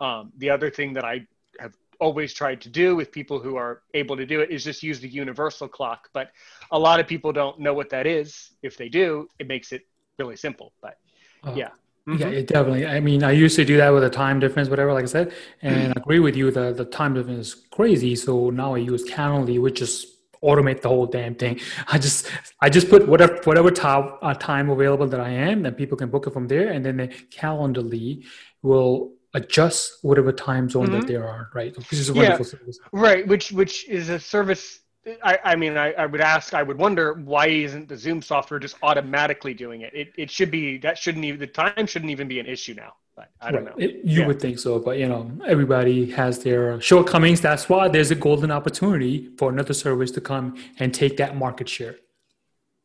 Um, 0.00 0.32
the 0.38 0.48
other 0.48 0.70
thing 0.70 0.94
that 0.94 1.04
I 1.04 1.26
have 1.58 1.74
always 2.00 2.32
tried 2.32 2.60
to 2.62 2.68
do 2.68 2.96
with 2.96 3.12
people 3.12 3.38
who 3.38 3.56
are 3.56 3.82
able 3.94 4.16
to 4.16 4.26
do 4.26 4.40
it 4.40 4.50
is 4.50 4.64
just 4.64 4.82
use 4.82 5.00
the 5.00 5.08
universal 5.08 5.68
clock. 5.68 6.08
But 6.12 6.30
a 6.70 6.78
lot 6.78 7.00
of 7.00 7.06
people 7.06 7.32
don't 7.32 7.60
know 7.60 7.74
what 7.74 7.90
that 7.90 8.06
is. 8.06 8.50
If 8.62 8.76
they 8.76 8.88
do, 8.88 9.28
it 9.38 9.46
makes 9.46 9.72
it 9.72 9.86
really 10.18 10.36
simple. 10.36 10.72
But 10.80 10.98
uh, 11.44 11.54
yeah. 11.54 11.68
Mm-hmm. 12.08 12.22
Yeah, 12.22 12.28
it 12.28 12.46
definitely. 12.46 12.86
I 12.86 12.98
mean, 13.00 13.22
I 13.22 13.32
used 13.32 13.56
to 13.56 13.64
do 13.64 13.76
that 13.76 13.90
with 13.90 14.04
a 14.04 14.10
time 14.10 14.40
difference, 14.40 14.68
whatever, 14.70 14.92
like 14.92 15.04
I 15.04 15.06
said, 15.06 15.32
and 15.60 15.92
I 15.94 16.00
agree 16.00 16.18
with 16.18 16.34
you 16.34 16.50
that 16.50 16.78
the 16.78 16.86
time 16.86 17.12
difference 17.14 17.48
is 17.48 17.54
crazy. 17.70 18.16
So 18.16 18.50
now 18.50 18.74
I 18.74 18.78
use 18.78 19.08
Calendly, 19.08 19.60
which 19.60 19.78
just 19.78 20.06
automate 20.42 20.80
the 20.80 20.88
whole 20.88 21.06
damn 21.06 21.34
thing. 21.34 21.60
I 21.88 21.98
just 21.98 22.30
I 22.60 22.70
just 22.70 22.88
put 22.88 23.06
whatever 23.06 23.38
whatever 23.44 23.70
time 23.70 24.14
uh, 24.22 24.34
time 24.34 24.70
available 24.70 25.06
that 25.08 25.20
I 25.20 25.28
am, 25.28 25.62
then 25.62 25.74
people 25.74 25.98
can 25.98 26.08
book 26.08 26.26
it 26.26 26.32
from 26.32 26.48
there, 26.48 26.72
and 26.72 26.84
then 26.84 26.96
the 26.96 27.08
Calendly 27.08 28.24
will 28.62 29.12
adjust 29.34 29.98
whatever 30.02 30.32
time 30.32 30.68
zone 30.68 30.86
mm-hmm. 30.86 31.00
that 31.00 31.06
there 31.06 31.26
are, 31.28 31.50
right? 31.54 31.76
Which 31.76 31.92
is 31.92 32.08
a 32.08 32.14
wonderful 32.14 32.46
yeah, 32.46 32.50
service. 32.50 32.78
Right, 32.92 33.26
which 33.26 33.52
which 33.52 33.88
is 33.88 34.08
a 34.08 34.18
service 34.18 34.80
I, 35.22 35.38
I 35.44 35.56
mean, 35.56 35.76
I, 35.76 35.92
I 35.92 36.06
would 36.06 36.20
ask, 36.20 36.52
I 36.52 36.62
would 36.62 36.78
wonder 36.78 37.14
why 37.14 37.46
isn't 37.46 37.88
the 37.88 37.96
Zoom 37.96 38.20
software 38.20 38.60
just 38.60 38.76
automatically 38.82 39.54
doing 39.54 39.80
it? 39.80 39.92
It, 39.94 40.12
it 40.16 40.30
should 40.30 40.50
be, 40.50 40.76
that 40.78 40.98
shouldn't 40.98 41.24
even, 41.24 41.40
the 41.40 41.46
time 41.46 41.86
shouldn't 41.86 42.10
even 42.10 42.28
be 42.28 42.38
an 42.38 42.46
issue 42.46 42.74
now. 42.74 42.92
But 43.16 43.30
I 43.40 43.50
don't 43.50 43.64
right. 43.64 43.78
know. 43.78 43.82
It, 43.82 44.04
you 44.04 44.20
yeah. 44.20 44.26
would 44.26 44.40
think 44.40 44.58
so, 44.58 44.78
but 44.78 44.98
you 44.98 45.08
know, 45.08 45.30
everybody 45.46 46.10
has 46.12 46.40
their 46.40 46.80
shortcomings. 46.80 47.40
That's 47.40 47.68
why 47.68 47.88
there's 47.88 48.10
a 48.10 48.14
golden 48.14 48.50
opportunity 48.50 49.30
for 49.38 49.50
another 49.50 49.74
service 49.74 50.10
to 50.12 50.20
come 50.20 50.56
and 50.78 50.92
take 50.92 51.16
that 51.16 51.36
market 51.36 51.68
share. 51.68 51.96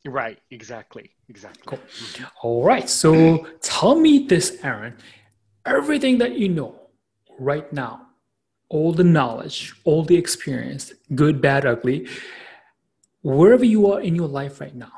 Right, 0.06 0.40
exactly, 0.52 1.12
exactly. 1.30 1.64
Cool. 1.66 1.80
All 2.42 2.64
right, 2.64 2.90
so 2.90 3.48
tell 3.62 3.96
me 3.96 4.26
this, 4.26 4.58
Aaron. 4.64 4.96
Everything 5.66 6.20
that 6.20 6.38
you 6.38 6.50
know 6.50 6.80
right 7.40 7.72
now 7.74 8.06
all 8.70 8.92
the 8.92 9.04
knowledge, 9.04 9.74
all 9.84 10.04
the 10.04 10.18
experience, 10.18 10.94
good, 11.14 11.42
bad, 11.42 11.66
ugly, 11.66 12.08
wherever 13.22 13.64
you 13.64 13.92
are 13.92 14.02
in 14.02 14.16
your 14.16 14.28
life 14.28 14.60
right 14.60 14.76
now, 14.76 14.92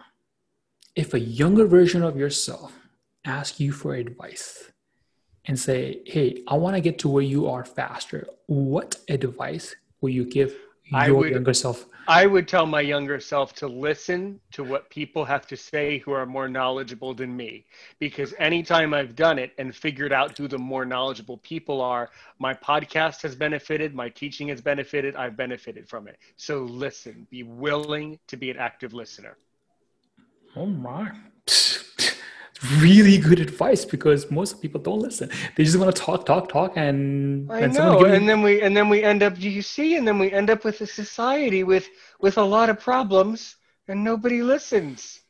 if 0.96 1.14
a 1.14 1.20
younger 1.20 1.66
version 1.66 2.02
of 2.04 2.18
yourself 2.18 2.74
asks 3.26 3.60
you 3.60 3.72
for 3.72 3.94
advice 3.94 4.72
and 5.46 5.60
say, 5.60 6.02
Hey, 6.06 6.44
I 6.48 6.56
want 6.56 6.76
to 6.76 6.82
get 6.82 6.98
to 7.00 7.10
where 7.10 7.24
you 7.24 7.48
are 7.48 7.66
faster, 7.66 8.28
what 8.48 8.98
advice 9.10 9.76
will 10.02 10.10
you 10.10 10.26
give 10.26 10.56
your 10.92 11.16
would, 11.16 11.32
younger 11.32 11.54
self? 11.54 11.86
I 12.08 12.26
would 12.26 12.48
tell 12.48 12.66
my 12.66 12.80
younger 12.80 13.20
self 13.20 13.54
to 13.56 13.68
listen 13.68 14.40
to 14.52 14.64
what 14.64 14.90
people 14.90 15.26
have 15.26 15.46
to 15.48 15.58
say 15.58 15.98
who 16.00 16.14
are 16.14 16.26
more 16.26 16.48
knowledgeable 16.48 17.14
than 17.14 17.36
me. 17.36 17.66
Because 18.00 18.34
anytime 18.40 18.94
I've 18.94 19.14
done 19.14 19.38
it 19.38 19.52
and 19.58 19.76
figured 19.76 20.14
out 20.14 20.38
who 20.38 20.48
the 20.48 20.58
more 20.58 20.86
knowledgeable 20.86 21.38
people 21.40 21.82
are, 21.82 22.10
my 22.40 22.54
podcast 22.54 23.22
has 23.24 23.36
benefited, 23.36 23.94
my 23.94 24.08
teaching 24.08 24.48
has 24.48 24.62
benefited, 24.62 25.18
I've 25.18 25.36
benefited 25.36 25.90
from 25.90 26.08
it. 26.08 26.18
So 26.38 26.60
listen, 26.64 27.28
be 27.30 27.44
willing 27.44 28.20
to 28.28 28.38
be 28.38 28.50
an 28.52 28.58
active 28.58 28.94
listener. 28.94 29.38
Oh 30.56 30.66
my 30.66 31.12
really 32.80 33.18
good 33.18 33.40
advice 33.40 33.86
because 33.86 34.30
most 34.32 34.62
people 34.62 34.82
don't 34.82 35.00
listen. 35.00 35.30
They 35.56 35.64
just 35.64 35.78
want 35.78 35.96
to 35.96 36.02
talk, 36.02 36.26
talk, 36.26 36.50
talk, 36.50 36.74
and 36.76 37.52
I 37.52 37.62
and 37.62 37.74
know. 37.74 38.06
And 38.06 38.28
then 38.28 38.42
we 38.42 38.62
and 38.62 38.76
then 38.76 38.90
we 38.90 39.04
end 39.04 39.24
up. 39.24 39.40
You 39.40 39.62
see, 39.62 39.96
and 39.96 40.08
then 40.08 40.20
we 40.20 40.32
end 40.32 40.50
up 40.50 40.64
with 40.64 40.82
a 40.82 40.88
society 40.88 41.64
with 41.64 41.88
with 42.20 42.38
a 42.38 42.44
lot 42.44 42.70
of 42.70 42.80
problems, 42.80 43.56
and 43.88 44.04
nobody 44.04 44.42
listens. 44.42 45.22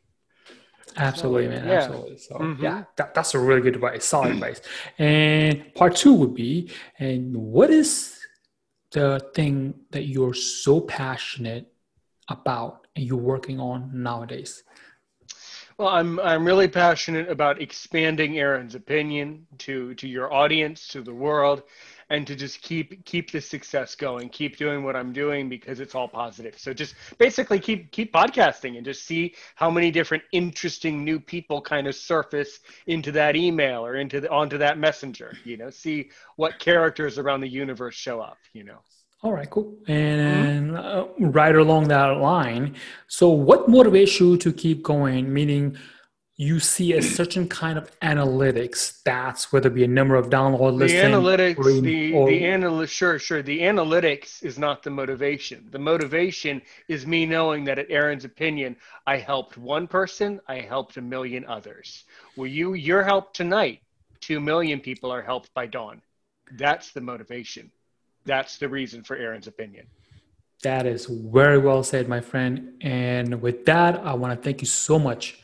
Absolutely, 0.95 1.45
so, 1.45 1.49
man. 1.49 1.67
Yeah. 1.67 1.73
Absolutely. 1.73 2.17
So 2.17 2.35
mm-hmm. 2.35 2.63
yeah, 2.63 2.83
that, 2.95 3.13
that's 3.13 3.33
a 3.35 3.39
really 3.39 3.61
good 3.61 3.75
advice. 3.75 4.05
Solid 4.05 4.31
advice. 4.31 4.61
And 4.97 5.73
part 5.75 5.95
two 5.95 6.13
would 6.13 6.33
be, 6.33 6.71
and 6.97 7.35
what 7.35 7.69
is 7.69 8.17
the 8.91 9.19
thing 9.35 9.75
that 9.91 10.05
you're 10.05 10.33
so 10.33 10.81
passionate 10.81 11.71
about 12.29 12.87
and 12.95 13.05
you're 13.05 13.17
working 13.17 13.59
on 13.59 13.91
nowadays? 13.93 14.63
Well, 15.77 15.89
I'm 15.89 16.19
I'm 16.21 16.43
really 16.45 16.67
passionate 16.67 17.29
about 17.29 17.61
expanding 17.61 18.39
Aaron's 18.39 18.73
opinion 18.73 19.45
to 19.59 19.93
to 19.95 20.07
your 20.07 20.33
audience, 20.33 20.87
to 20.89 21.03
the 21.03 21.13
world, 21.13 21.61
and 22.09 22.25
to 22.25 22.35
just 22.35 22.61
keep 22.63 23.05
keep 23.05 23.31
the 23.31 23.41
success 23.41 23.93
going 23.95 24.29
keep 24.29 24.57
doing 24.57 24.83
what 24.83 24.95
i'm 24.95 25.13
doing 25.13 25.49
because 25.49 25.79
it's 25.79 25.93
all 25.93 26.07
positive. 26.07 26.57
So 26.57 26.73
just 26.73 26.95
basically 27.19 27.59
keep 27.59 27.91
keep 27.91 28.11
podcasting 28.11 28.77
and 28.77 28.85
just 28.85 29.03
see 29.05 29.35
how 29.55 29.69
many 29.69 29.91
different 29.91 30.23
interesting 30.31 31.03
new 31.03 31.19
people 31.19 31.61
kind 31.61 31.85
of 31.87 31.95
surface 31.95 32.59
into 32.87 33.11
that 33.11 33.35
email 33.35 33.85
or 33.85 33.95
into 33.97 34.19
the 34.21 34.31
onto 34.31 34.57
that 34.57 34.79
messenger 34.79 35.33
you 35.43 35.57
know 35.57 35.69
see 35.69 36.09
what 36.37 36.57
characters 36.59 37.19
around 37.19 37.41
the 37.41 37.47
universe 37.47 37.95
show 37.95 38.19
up 38.19 38.39
you 38.53 38.63
know 38.63 38.79
all 39.23 39.33
right, 39.33 39.49
cool. 39.49 39.75
And 39.87 40.71
mm-hmm. 40.71 41.25
uh, 41.25 41.29
right 41.29 41.55
along 41.55 41.87
that 41.87 42.17
line, 42.17 42.75
so 43.07 43.29
what 43.29 43.67
motivates 43.67 44.19
you 44.19 44.37
to 44.37 44.53
keep 44.53 44.83
going? 44.83 45.33
Meaning, 45.33 45.77
you 46.39 46.59
see 46.59 46.93
a 46.93 47.01
certain 47.01 47.47
kind 47.47 47.79
of 47.79 47.99
analytics 48.01 49.01
stats, 49.01 49.51
whether 49.51 49.69
it 49.69 49.73
be 49.73 49.83
a 49.83 49.87
number 49.87 50.15
of 50.15 50.29
download 50.29 50.77
the 50.77 50.93
analytics 50.93 51.57
or, 51.57 51.81
the, 51.81 52.13
or, 52.13 52.29
the 52.29 52.41
analytics 52.43 52.89
sure 52.89 53.17
sure 53.17 53.41
the 53.41 53.61
analytics 53.61 54.43
is 54.43 54.59
not 54.59 54.83
the 54.83 54.89
motivation 54.89 55.67
the 55.71 55.79
motivation 55.79 56.61
is 56.87 57.07
me 57.07 57.25
knowing 57.25 57.63
that 57.63 57.79
at 57.79 57.89
aaron's 57.89 58.23
opinion 58.23 58.75
i 59.07 59.17
helped 59.17 59.57
one 59.57 59.87
person 59.87 60.39
i 60.47 60.59
helped 60.59 60.97
a 60.97 61.01
million 61.01 61.43
others 61.45 62.03
well 62.35 62.47
you 62.47 62.75
your 62.75 63.03
help 63.03 63.33
tonight 63.33 63.81
two 64.21 64.39
million 64.39 64.79
people 64.79 65.11
are 65.11 65.23
helped 65.23 65.51
by 65.55 65.65
dawn 65.65 66.01
that's 66.53 66.91
the 66.91 67.01
motivation 67.01 67.71
that's 68.27 68.57
the 68.57 68.69
reason 68.69 69.03
for 69.03 69.15
aaron's 69.17 69.47
opinion 69.47 69.85
that 70.63 70.85
is 70.85 71.05
very 71.05 71.57
well 71.57 71.81
said 71.83 72.07
my 72.07 72.21
friend 72.21 72.73
and 72.81 73.41
with 73.41 73.65
that 73.65 73.99
i 74.05 74.13
want 74.13 74.31
to 74.37 74.43
thank 74.43 74.61
you 74.61 74.67
so 74.67 74.99
much 74.99 75.39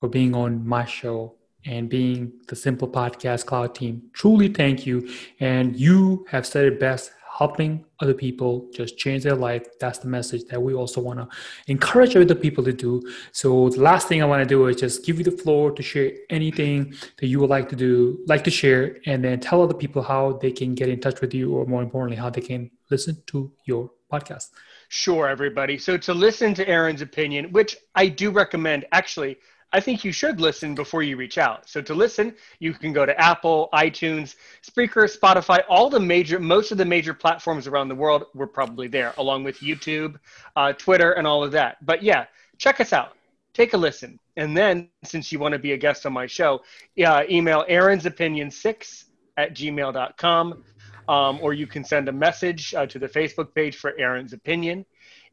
for 0.00 0.08
being 0.08 0.34
on 0.34 0.66
my 0.66 0.84
show 0.84 1.34
and 1.66 1.88
being 1.88 2.32
the 2.48 2.56
Simple 2.56 2.88
Podcast 2.88 3.46
Cloud 3.46 3.74
team. 3.74 4.02
Truly 4.12 4.48
thank 4.48 4.86
you. 4.86 5.10
And 5.40 5.76
you 5.76 6.24
have 6.30 6.46
said 6.46 6.64
it 6.64 6.80
best 6.80 7.10
helping 7.36 7.84
other 8.00 8.14
people 8.14 8.68
just 8.72 8.96
change 8.96 9.22
their 9.22 9.34
life. 9.34 9.66
That's 9.80 9.98
the 9.98 10.08
message 10.08 10.44
that 10.50 10.60
we 10.62 10.74
also 10.74 11.00
want 11.00 11.18
to 11.18 11.28
encourage 11.66 12.16
other 12.16 12.34
people 12.34 12.64
to 12.64 12.72
do. 12.72 13.02
So 13.32 13.68
the 13.68 13.80
last 13.80 14.08
thing 14.08 14.22
I 14.22 14.26
want 14.26 14.42
to 14.42 14.48
do 14.48 14.66
is 14.68 14.76
just 14.76 15.04
give 15.04 15.18
you 15.18 15.24
the 15.24 15.36
floor 15.42 15.70
to 15.72 15.82
share 15.82 16.12
anything 16.30 16.94
that 17.18 17.26
you 17.26 17.40
would 17.40 17.50
like 17.50 17.68
to 17.70 17.76
do, 17.76 18.18
like 18.26 18.44
to 18.44 18.50
share, 18.50 18.98
and 19.06 19.22
then 19.24 19.40
tell 19.40 19.62
other 19.62 19.74
people 19.74 20.02
how 20.02 20.38
they 20.42 20.50
can 20.50 20.74
get 20.74 20.88
in 20.88 21.00
touch 21.00 21.20
with 21.20 21.34
you, 21.34 21.54
or 21.54 21.66
more 21.66 21.82
importantly, 21.82 22.16
how 22.16 22.30
they 22.30 22.40
can 22.40 22.70
listen 22.90 23.22
to 23.26 23.52
your 23.64 23.90
podcast. 24.12 24.50
Sure, 24.88 25.28
everybody. 25.28 25.78
So 25.78 25.96
to 25.98 26.14
listen 26.14 26.54
to 26.54 26.68
Aaron's 26.68 27.02
opinion, 27.02 27.52
which 27.52 27.76
I 27.94 28.08
do 28.08 28.30
recommend, 28.30 28.86
actually, 28.92 29.36
I 29.76 29.80
think 29.80 30.04
you 30.04 30.10
should 30.10 30.40
listen 30.40 30.74
before 30.74 31.02
you 31.02 31.18
reach 31.18 31.36
out. 31.36 31.68
So 31.68 31.82
to 31.82 31.92
listen, 31.92 32.34
you 32.60 32.72
can 32.72 32.94
go 32.94 33.04
to 33.04 33.20
Apple, 33.20 33.68
iTunes, 33.74 34.36
Spreaker, 34.66 35.04
Spotify, 35.04 35.64
all 35.68 35.90
the 35.90 36.00
major, 36.00 36.40
most 36.40 36.72
of 36.72 36.78
the 36.78 36.84
major 36.86 37.12
platforms 37.12 37.66
around 37.66 37.88
the 37.88 37.94
world. 37.94 38.24
We're 38.34 38.46
probably 38.46 38.88
there, 38.88 39.12
along 39.18 39.44
with 39.44 39.60
YouTube, 39.60 40.18
uh, 40.56 40.72
Twitter, 40.72 41.12
and 41.12 41.26
all 41.26 41.44
of 41.44 41.52
that. 41.52 41.76
But 41.84 42.02
yeah, 42.02 42.24
check 42.56 42.80
us 42.80 42.94
out. 42.94 43.18
Take 43.52 43.74
a 43.74 43.76
listen. 43.76 44.18
And 44.38 44.56
then, 44.56 44.88
since 45.04 45.30
you 45.30 45.38
want 45.38 45.52
to 45.52 45.58
be 45.58 45.72
a 45.72 45.76
guest 45.76 46.06
on 46.06 46.14
my 46.14 46.26
show, 46.26 46.62
uh, 47.04 47.24
email 47.28 47.62
Aaron's 47.68 48.06
Opinion 48.06 48.50
6 48.50 49.04
at 49.36 49.54
gmail.com. 49.54 50.64
Um, 51.06 51.38
or 51.42 51.52
you 51.52 51.66
can 51.66 51.84
send 51.84 52.08
a 52.08 52.12
message 52.12 52.74
uh, 52.74 52.86
to 52.86 52.98
the 52.98 53.08
Facebook 53.08 53.54
page 53.54 53.76
for 53.76 53.94
Aaron's 53.98 54.32
Opinion 54.32 54.86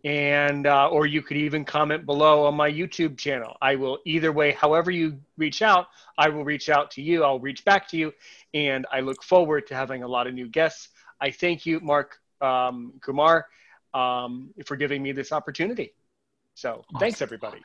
and 0.04 0.68
uh, 0.68 0.90
or 0.90 1.06
you 1.06 1.22
could 1.22 1.38
even 1.38 1.64
comment 1.64 2.06
below 2.06 2.46
on 2.46 2.56
my 2.56 2.70
youtube 2.70 3.18
channel. 3.18 3.56
I 3.62 3.76
will 3.76 4.00
either 4.06 4.32
way 4.32 4.52
however 4.52 4.92
you 4.92 5.20
reach 5.38 5.62
out 5.62 5.88
i 6.18 6.30
will 6.30 6.44
reach 6.44 6.70
out 6.70 6.92
to 6.92 7.02
you 7.02 7.24
i'll 7.24 7.40
reach 7.40 7.64
back 7.66 7.88
to 7.90 7.98
you 7.98 8.14
and 8.54 8.86
i 8.92 9.00
look 9.00 9.24
forward 9.24 9.68
to 9.68 9.76
having 9.76 10.04
a 10.04 10.08
lot 10.08 10.28
of 10.28 10.34
new 10.34 10.48
guests. 10.48 10.90
I 11.22 11.32
thank 11.32 11.66
you 11.66 11.80
mark 11.80 12.20
um, 12.42 12.94
kumar 13.02 13.48
um, 13.94 14.50
for 14.66 14.76
giving 14.76 15.02
me 15.02 15.12
this 15.12 15.32
opportunity. 15.32 15.94
So 16.56 16.84
awesome. 16.90 17.00
thanks 17.00 17.22
everybody 17.22 17.62